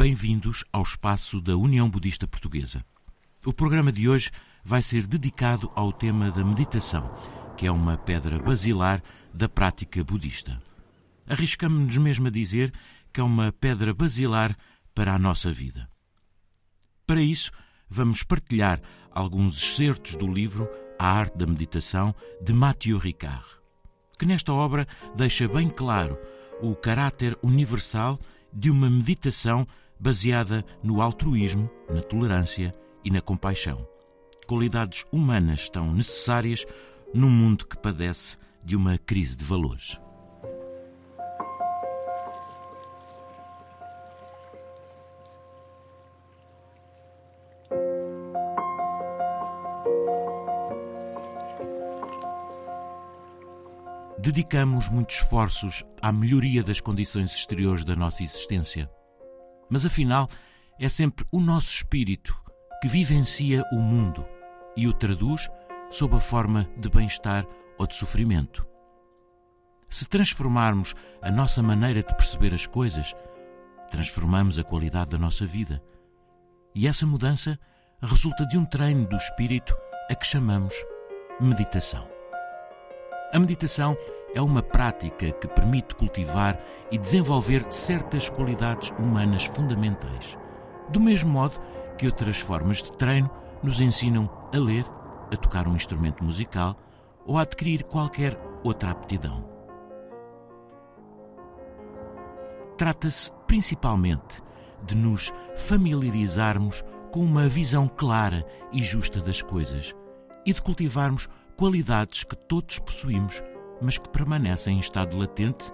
Bem-vindos 0.03 0.65
ao 0.73 0.83
espaço 0.83 1.41
da 1.41 1.57
União 1.57 1.89
Budista 1.89 2.27
Portuguesa. 2.27 2.85
O 3.47 3.53
programa 3.53 3.93
de 3.93 4.09
hoje 4.09 4.33
vai 4.65 4.83
ser 4.83 5.07
dedicado 5.07 5.71
ao 5.77 5.93
tema 5.93 6.29
da 6.33 6.45
meditação, 6.45 7.09
que 7.57 7.69
é 7.69 7.71
uma 7.71 7.97
pedra 7.97 8.37
basilar 8.41 9.01
da 9.33 9.49
prática 9.49 10.03
budista. 10.03 10.61
Arriscamos-nos 11.25 11.97
mesmo 11.99 12.27
a 12.27 12.31
dizer 12.31 12.73
que 13.13 13.21
é 13.21 13.23
uma 13.23 13.53
pedra 13.53 13.95
basilar 13.95 14.59
para 14.93 15.15
a 15.15 15.19
nossa 15.21 15.53
vida. 15.53 15.89
Para 17.07 17.23
isso, 17.23 17.53
vamos 17.89 18.25
partilhar 18.25 18.83
alguns 19.13 19.57
excertos 19.57 20.17
do 20.17 20.27
livro 20.27 20.69
A 20.99 21.13
Arte 21.13 21.39
da 21.39 21.47
Meditação 21.47 22.13
de 22.43 22.53
Mathieu 22.53 22.99
Ricard, 22.99 23.47
que 24.19 24.27
nesta 24.27 24.53
obra 24.53 24.85
deixa 25.15 25.47
bem 25.47 25.71
claro 25.71 26.19
o 26.61 26.75
caráter 26.75 27.39
universal 27.41 28.19
de 28.53 28.69
uma 28.69 28.91
meditação 28.91 29.65
baseada 30.03 30.65
no 30.83 31.01
altruísmo, 31.01 31.71
na 31.89 32.03
tolerância 32.03 32.75
e 33.05 33.11
na 33.11 33.21
compaixão. 33.21 33.87
Qualidades 34.49 35.07
humanas 35.13 35.69
tão 35.69 35.93
necessárias 35.93 36.67
num 37.15 37.31
mundo 37.31 37.65
que 37.65 37.79
padece 37.79 38.37
de 38.65 38.75
uma 38.75 38.99
crise 38.99 39.37
de 39.37 39.45
valores. 39.45 40.01
Dedicamos 54.19 54.89
muitos 54.89 55.17
esforços 55.17 55.85
à 56.01 56.13
melhoria 56.13 56.65
das 56.65 56.81
condições 56.81 57.33
exteriores 57.33 57.85
da 57.85 57.95
nossa 57.95 58.25
existência 58.25 58.91
mas 59.73 59.87
afinal 59.87 60.29
é 60.79 60.87
sempre 60.87 61.25
o 61.33 61.41
nosso 61.41 61.71
espírito 61.71 62.39
que 62.83 62.89
vivencia 62.89 63.65
o 63.73 63.77
mundo 63.77 64.23
e 64.77 64.87
o 64.87 64.93
traduz 64.93 65.49
sob 65.91 66.15
a 66.15 66.21
forma 66.21 66.69
de 66.77 66.91
bem-estar 66.91 67.47
ou 67.79 67.87
de 67.87 67.95
sofrimento. 67.95 68.67
Se 69.89 70.07
transformarmos 70.07 70.95
a 71.23 71.31
nossa 71.31 71.63
maneira 71.63 72.03
de 72.03 72.15
perceber 72.15 72.53
as 72.53 72.67
coisas, 72.67 73.15
transformamos 73.91 74.59
a 74.59 74.63
qualidade 74.63 75.13
da 75.13 75.19
nossa 75.19 75.47
vida. 75.47 75.83
E 76.75 76.87
essa 76.87 77.07
mudança 77.07 77.59
resulta 78.03 78.45
de 78.45 78.59
um 78.59 78.67
treino 78.67 79.07
do 79.07 79.17
espírito 79.17 79.75
a 80.11 80.15
que 80.15 80.27
chamamos 80.27 80.75
meditação. 81.41 82.07
A 83.33 83.39
meditação 83.39 83.97
é 84.35 84.41
uma 84.41 84.63
prática 84.63 85.31
que 85.33 85.47
permite 85.47 85.95
cultivar 85.95 86.59
e 86.91 86.99
desenvolver 86.99 87.67
certas 87.71 88.29
qualidades 88.29 88.91
humanas 88.99 89.45
fundamentais, 89.45 90.39
do 90.89 91.01
mesmo 91.01 91.31
modo 91.31 91.61
que 91.99 92.07
outras 92.07 92.39
formas 92.39 92.83
de 92.83 92.93
treino 92.93 93.31
nos 93.63 93.81
ensinam 93.81 94.31
a 94.53 94.59
ler, 94.59 94.85
a 95.31 95.37
tocar 95.37 95.69
um 95.69 95.77
instrumento 95.77 96.25
musical 96.25 96.77
ou 97.25 97.39
a 97.39 97.43
adquirir 97.43 97.85
qualquer 97.85 98.39
outra 98.65 98.91
aptidão. 98.91 99.45
Trata-se 102.77 103.31
principalmente 103.47 104.43
de 104.83 104.95
nos 104.97 105.33
familiarizarmos 105.57 106.83
com 107.13 107.21
uma 107.21 107.49
visão 107.49 107.87
clara 107.87 108.45
e 108.73 108.83
justa 108.83 109.21
das 109.21 109.43
coisas 109.43 109.95
e 110.45 110.53
de 110.53 110.61
cultivarmos 110.61 111.29
qualidades 111.57 112.25
que 112.25 112.35
todos 112.35 112.79
possuímos 112.79 113.43
mas 113.83 113.99
que 113.99 114.09
permanecem 114.09 114.77
em 114.77 114.81
estado 114.81 115.19
latente 115.19 115.73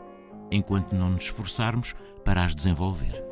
enquanto 0.50 0.94
não 0.94 1.10
nos 1.10 1.22
esforçarmos 1.22 1.94
para 2.24 2.44
as 2.44 2.54
desenvolver. 2.54 3.24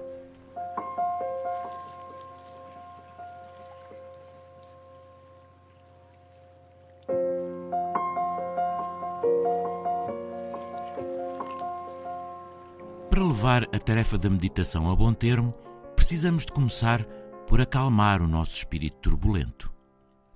Para 13.10 13.24
levar 13.24 13.62
a 13.72 13.78
tarefa 13.78 14.18
da 14.18 14.28
meditação 14.28 14.90
a 14.90 14.94
bom 14.94 15.14
termo, 15.14 15.54
precisamos 15.94 16.44
de 16.44 16.52
começar 16.52 17.02
por 17.46 17.60
acalmar 17.60 18.20
o 18.20 18.28
nosso 18.28 18.52
espírito 18.52 18.98
turbulento. 18.98 19.72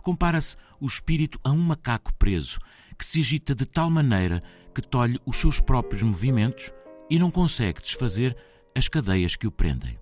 Compara-se 0.03 0.57
o 0.81 0.87
espírito 0.87 1.39
a 1.45 1.51
um 1.51 1.59
macaco 1.59 2.15
preso 2.15 2.59
que 3.01 3.07
se 3.07 3.21
agita 3.21 3.55
de 3.55 3.65
tal 3.65 3.89
maneira 3.89 4.43
que 4.75 4.83
tolhe 4.83 5.19
os 5.25 5.39
seus 5.39 5.59
próprios 5.59 6.03
movimentos 6.03 6.71
e 7.09 7.19
não 7.19 7.31
consegue 7.31 7.81
desfazer 7.81 8.37
as 8.75 8.89
cadeias 8.89 9.35
que 9.35 9.47
o 9.47 9.51
prendem. 9.51 9.99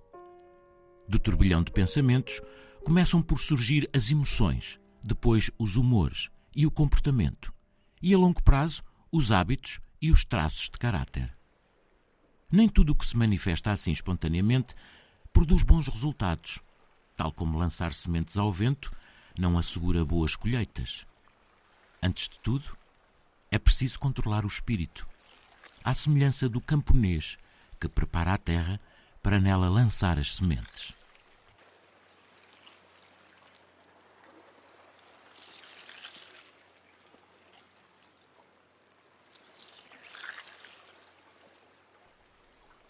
Do 1.08 1.16
turbilhão 1.16 1.62
de 1.62 1.70
pensamentos 1.70 2.40
começam 2.84 3.22
por 3.22 3.40
surgir 3.40 3.88
as 3.94 4.10
emoções, 4.10 4.80
depois 5.00 5.48
os 5.56 5.76
humores 5.76 6.28
e 6.56 6.66
o 6.66 6.72
comportamento, 6.72 7.54
e 8.02 8.12
a 8.12 8.18
longo 8.18 8.42
prazo 8.42 8.82
os 9.12 9.30
hábitos 9.30 9.78
e 10.02 10.10
os 10.10 10.24
traços 10.24 10.64
de 10.64 10.76
caráter. 10.76 11.32
Nem 12.50 12.68
tudo 12.68 12.90
o 12.90 12.96
que 12.96 13.06
se 13.06 13.16
manifesta 13.16 13.70
assim 13.70 13.92
espontaneamente 13.92 14.74
produz 15.32 15.62
bons 15.62 15.86
resultados, 15.86 16.58
tal 17.14 17.30
como 17.30 17.58
lançar 17.58 17.94
sementes 17.94 18.36
ao 18.36 18.52
vento 18.52 18.90
não 19.38 19.56
assegura 19.56 20.04
boas 20.04 20.34
colheitas. 20.34 21.06
Antes 22.02 22.28
de 22.28 22.40
tudo, 22.40 22.76
é 23.50 23.58
preciso 23.58 23.98
controlar 23.98 24.44
o 24.44 24.48
espírito, 24.48 25.06
à 25.82 25.94
semelhança 25.94 26.48
do 26.48 26.60
camponês 26.60 27.36
que 27.80 27.88
prepara 27.88 28.34
a 28.34 28.38
terra 28.38 28.80
para 29.22 29.40
nela 29.40 29.68
lançar 29.68 30.18
as 30.18 30.34
sementes. 30.34 30.92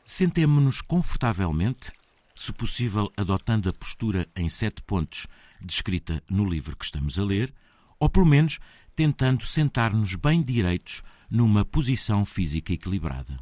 Sentemo-nos 0.04 0.80
confortavelmente, 0.80 1.92
se 2.34 2.52
possível 2.52 3.12
adotando 3.16 3.68
a 3.68 3.72
postura 3.72 4.28
em 4.34 4.48
sete 4.48 4.82
pontos 4.82 5.28
descrita 5.60 6.20
no 6.28 6.44
livro 6.44 6.76
que 6.76 6.84
estamos 6.84 7.18
a 7.18 7.24
ler, 7.24 7.54
ou 8.00 8.08
pelo 8.08 8.26
menos 8.26 8.58
tentando 8.98 9.46
sentar-nos 9.46 10.16
bem 10.16 10.42
direitos 10.42 11.04
numa 11.30 11.64
posição 11.64 12.24
física 12.24 12.72
equilibrada. 12.72 13.38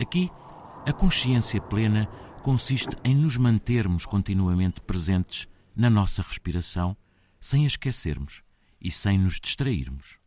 Aqui, 0.00 0.30
a 0.86 0.92
consciência 0.92 1.60
plena 1.60 2.06
consiste 2.40 2.96
em 3.02 3.12
nos 3.12 3.36
mantermos 3.36 4.06
continuamente 4.06 4.80
presentes 4.80 5.48
na 5.74 5.90
nossa 5.90 6.22
respiração, 6.22 6.96
sem 7.40 7.64
a 7.64 7.66
esquecermos 7.66 8.44
e 8.80 8.92
sem 8.92 9.18
nos 9.18 9.40
distrairmos. 9.40 10.20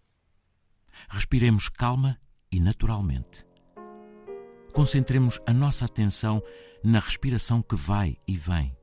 Respiremos 1.07 1.70
calma 1.70 2.20
e 2.51 2.60
naturalmente. 2.60 3.45
Concentremos 4.74 5.39
a 5.47 5.53
nossa 5.53 5.86
atenção 5.86 6.43
na 6.84 6.99
respiração 6.99 7.62
que 7.62 7.78
vai 7.78 8.18
e 8.28 8.36
vem. 8.36 8.76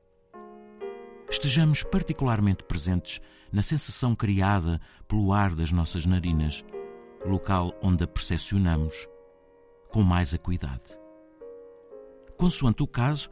Estejamos 1.29 1.83
particularmente 1.83 2.63
presentes 2.63 3.21
na 3.51 3.63
sensação 3.63 4.15
criada 4.15 4.79
pelo 5.07 5.33
ar 5.33 5.55
das 5.55 5.71
nossas 5.71 6.05
narinas, 6.05 6.63
local 7.25 7.73
onde 7.81 8.03
a 8.03 8.07
percepcionamos, 8.07 9.07
com 9.89 10.03
mais 10.03 10.33
acuidade. 10.33 10.85
Consoante 12.37 12.83
o 12.83 12.87
caso, 12.87 13.29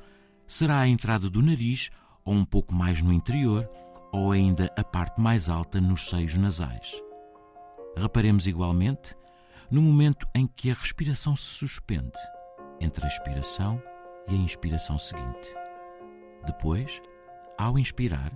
será 0.48 0.80
a 0.80 0.88
entrada 0.88 1.30
do 1.30 1.42
nariz, 1.42 1.90
ou 2.24 2.34
um 2.34 2.46
pouco 2.46 2.74
mais 2.74 3.02
no 3.02 3.14
interior, 3.14 3.70
ou 4.12 4.32
ainda 4.32 4.72
a 4.78 4.84
parte 4.84 5.20
mais 5.20 5.50
alta 5.50 5.80
nos 5.80 6.10
seios 6.10 6.36
nasais. 6.36 7.02
Reparemos 7.96 8.48
igualmente 8.48 9.16
no 9.70 9.82
momento 9.82 10.28
em 10.34 10.48
que 10.48 10.72
a 10.72 10.74
respiração 10.74 11.36
se 11.36 11.46
suspende 11.46 12.18
entre 12.80 13.04
a 13.04 13.08
expiração 13.08 13.82
e 14.28 14.34
a 14.34 14.38
inspiração 14.38 14.98
seguinte. 14.98 15.54
Depois, 16.46 17.02
ao 17.58 17.78
inspirar, 17.80 18.32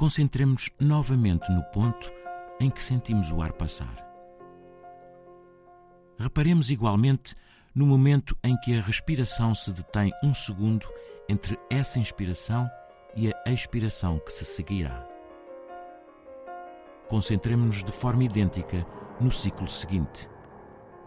concentremos 0.00 0.70
novamente 0.80 1.52
no 1.52 1.62
ponto 1.64 2.10
em 2.58 2.70
que 2.70 2.82
sentimos 2.82 3.30
o 3.30 3.42
ar 3.42 3.52
passar. 3.52 4.02
Reparemos 6.18 6.70
igualmente 6.70 7.36
no 7.74 7.84
momento 7.84 8.34
em 8.42 8.56
que 8.60 8.74
a 8.74 8.80
respiração 8.80 9.54
se 9.54 9.70
detém 9.70 10.10
um 10.24 10.32
segundo 10.32 10.88
entre 11.28 11.58
essa 11.68 11.98
inspiração 11.98 12.66
e 13.14 13.30
a 13.30 13.50
expiração 13.50 14.18
que 14.20 14.32
se 14.32 14.46
seguirá. 14.46 15.06
Concentremos-nos 17.10 17.84
de 17.84 17.92
forma 17.92 18.24
idêntica 18.24 18.86
no 19.20 19.30
ciclo 19.30 19.68
seguinte 19.68 20.26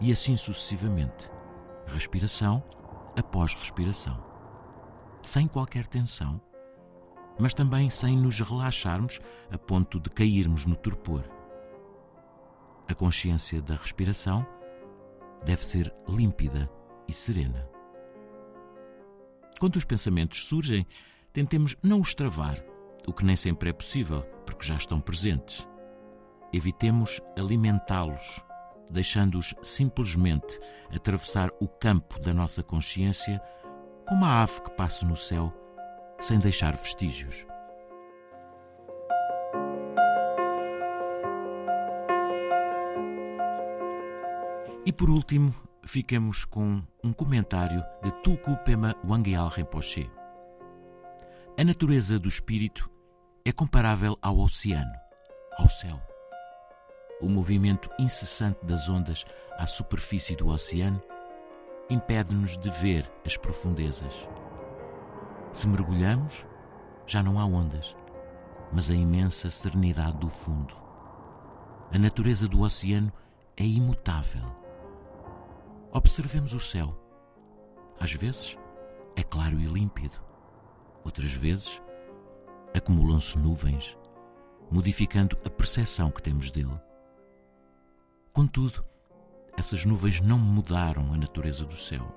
e 0.00 0.12
assim 0.12 0.36
sucessivamente, 0.36 1.28
respiração 1.88 2.62
após 3.18 3.54
respiração, 3.54 4.24
sem 5.20 5.48
qualquer 5.48 5.84
tensão, 5.88 6.40
mas 7.38 7.54
também 7.54 7.90
sem 7.90 8.16
nos 8.16 8.38
relaxarmos 8.40 9.20
a 9.50 9.58
ponto 9.58 9.98
de 9.98 10.10
cairmos 10.10 10.64
no 10.66 10.76
torpor. 10.76 11.24
A 12.88 12.94
consciência 12.94 13.60
da 13.62 13.74
respiração 13.74 14.46
deve 15.44 15.64
ser 15.64 15.92
límpida 16.08 16.70
e 17.08 17.12
serena. 17.12 17.68
Quando 19.58 19.76
os 19.76 19.84
pensamentos 19.84 20.44
surgem, 20.44 20.86
tentemos 21.32 21.76
não 21.82 22.00
os 22.00 22.14
travar, 22.14 22.62
o 23.06 23.12
que 23.12 23.24
nem 23.24 23.36
sempre 23.36 23.70
é 23.70 23.72
possível, 23.72 24.22
porque 24.44 24.66
já 24.66 24.76
estão 24.76 25.00
presentes. 25.00 25.66
Evitemos 26.52 27.20
alimentá-los, 27.36 28.42
deixando-os 28.90 29.54
simplesmente 29.62 30.58
atravessar 30.94 31.50
o 31.60 31.66
campo 31.66 32.20
da 32.20 32.32
nossa 32.32 32.62
consciência 32.62 33.40
como 34.06 34.24
a 34.24 34.42
ave 34.42 34.60
que 34.62 34.70
passa 34.70 35.04
no 35.06 35.16
céu, 35.16 35.52
sem 36.20 36.38
deixar 36.38 36.76
vestígios. 36.76 37.46
E 44.86 44.92
por 44.92 45.08
último, 45.08 45.54
fiquemos 45.86 46.44
com 46.44 46.82
um 47.02 47.12
comentário 47.12 47.82
de 48.02 48.10
Tulku 48.22 48.56
Pema 48.64 48.94
Wangyal 49.04 49.48
Rinpoche. 49.48 50.10
A 51.58 51.64
natureza 51.64 52.18
do 52.18 52.28
espírito 52.28 52.90
é 53.44 53.52
comparável 53.52 54.18
ao 54.20 54.38
oceano, 54.38 54.92
ao 55.58 55.68
céu. 55.68 56.00
O 57.20 57.28
movimento 57.28 57.88
incessante 57.98 58.64
das 58.64 58.88
ondas 58.88 59.24
à 59.56 59.66
superfície 59.66 60.36
do 60.36 60.48
oceano 60.48 61.02
impede-nos 61.88 62.58
de 62.58 62.70
ver 62.70 63.10
as 63.24 63.36
profundezas. 63.36 64.12
Se 65.54 65.66
mergulhamos, 65.66 66.44
já 67.06 67.22
não 67.22 67.40
há 67.40 67.46
ondas, 67.46 67.96
mas 68.70 68.90
a 68.90 68.94
imensa 68.94 69.48
serenidade 69.48 70.18
do 70.18 70.28
fundo. 70.28 70.74
A 71.90 71.98
natureza 71.98 72.46
do 72.46 72.60
oceano 72.60 73.10
é 73.56 73.64
imutável 73.64 74.64
Observemos 75.94 76.52
o 76.54 76.58
céu. 76.58 76.92
Às 78.00 78.12
vezes 78.14 78.58
é 79.14 79.22
claro 79.22 79.60
e 79.60 79.64
límpido, 79.64 80.16
outras 81.04 81.32
vezes 81.32 81.80
acumulam-se 82.76 83.38
nuvens, 83.38 83.96
modificando 84.68 85.38
a 85.46 85.50
percepção 85.50 86.10
que 86.10 86.20
temos 86.20 86.50
dele. 86.50 86.76
Contudo, 88.32 88.84
essas 89.56 89.84
nuvens 89.84 90.20
não 90.20 90.36
mudaram 90.36 91.14
a 91.14 91.16
natureza 91.16 91.64
do 91.64 91.76
céu. 91.76 92.12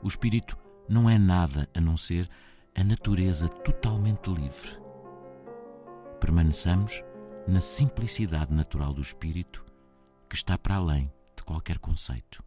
O 0.00 0.06
espírito 0.06 0.56
não 0.88 1.08
é 1.08 1.18
nada 1.18 1.68
a 1.74 1.80
não 1.80 1.96
ser 1.96 2.28
a 2.74 2.84
natureza 2.84 3.48
totalmente 3.48 4.28
livre. 4.28 4.78
Permaneçamos 6.20 7.02
na 7.46 7.60
simplicidade 7.60 8.52
natural 8.52 8.92
do 8.92 9.00
espírito 9.00 9.64
que 10.28 10.36
está 10.36 10.58
para 10.58 10.76
além 10.76 11.10
qualquer 11.46 11.78
conceito. 11.78 12.42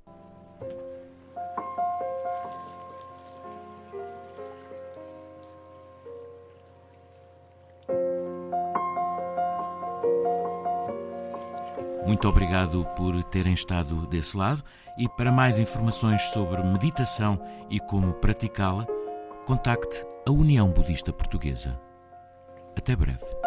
Muito 12.20 12.28
obrigado 12.28 12.86
por 12.98 13.24
terem 13.24 13.54
estado 13.54 14.06
desse 14.08 14.36
lado 14.36 14.62
e 14.98 15.08
para 15.08 15.32
mais 15.32 15.58
informações 15.58 16.22
sobre 16.34 16.62
meditação 16.64 17.42
e 17.70 17.80
como 17.80 18.12
praticá-la, 18.12 18.86
contacte 19.46 20.06
a 20.28 20.30
União 20.30 20.68
Budista 20.68 21.14
Portuguesa. 21.14 21.80
Até 22.76 22.94
breve. 22.94 23.39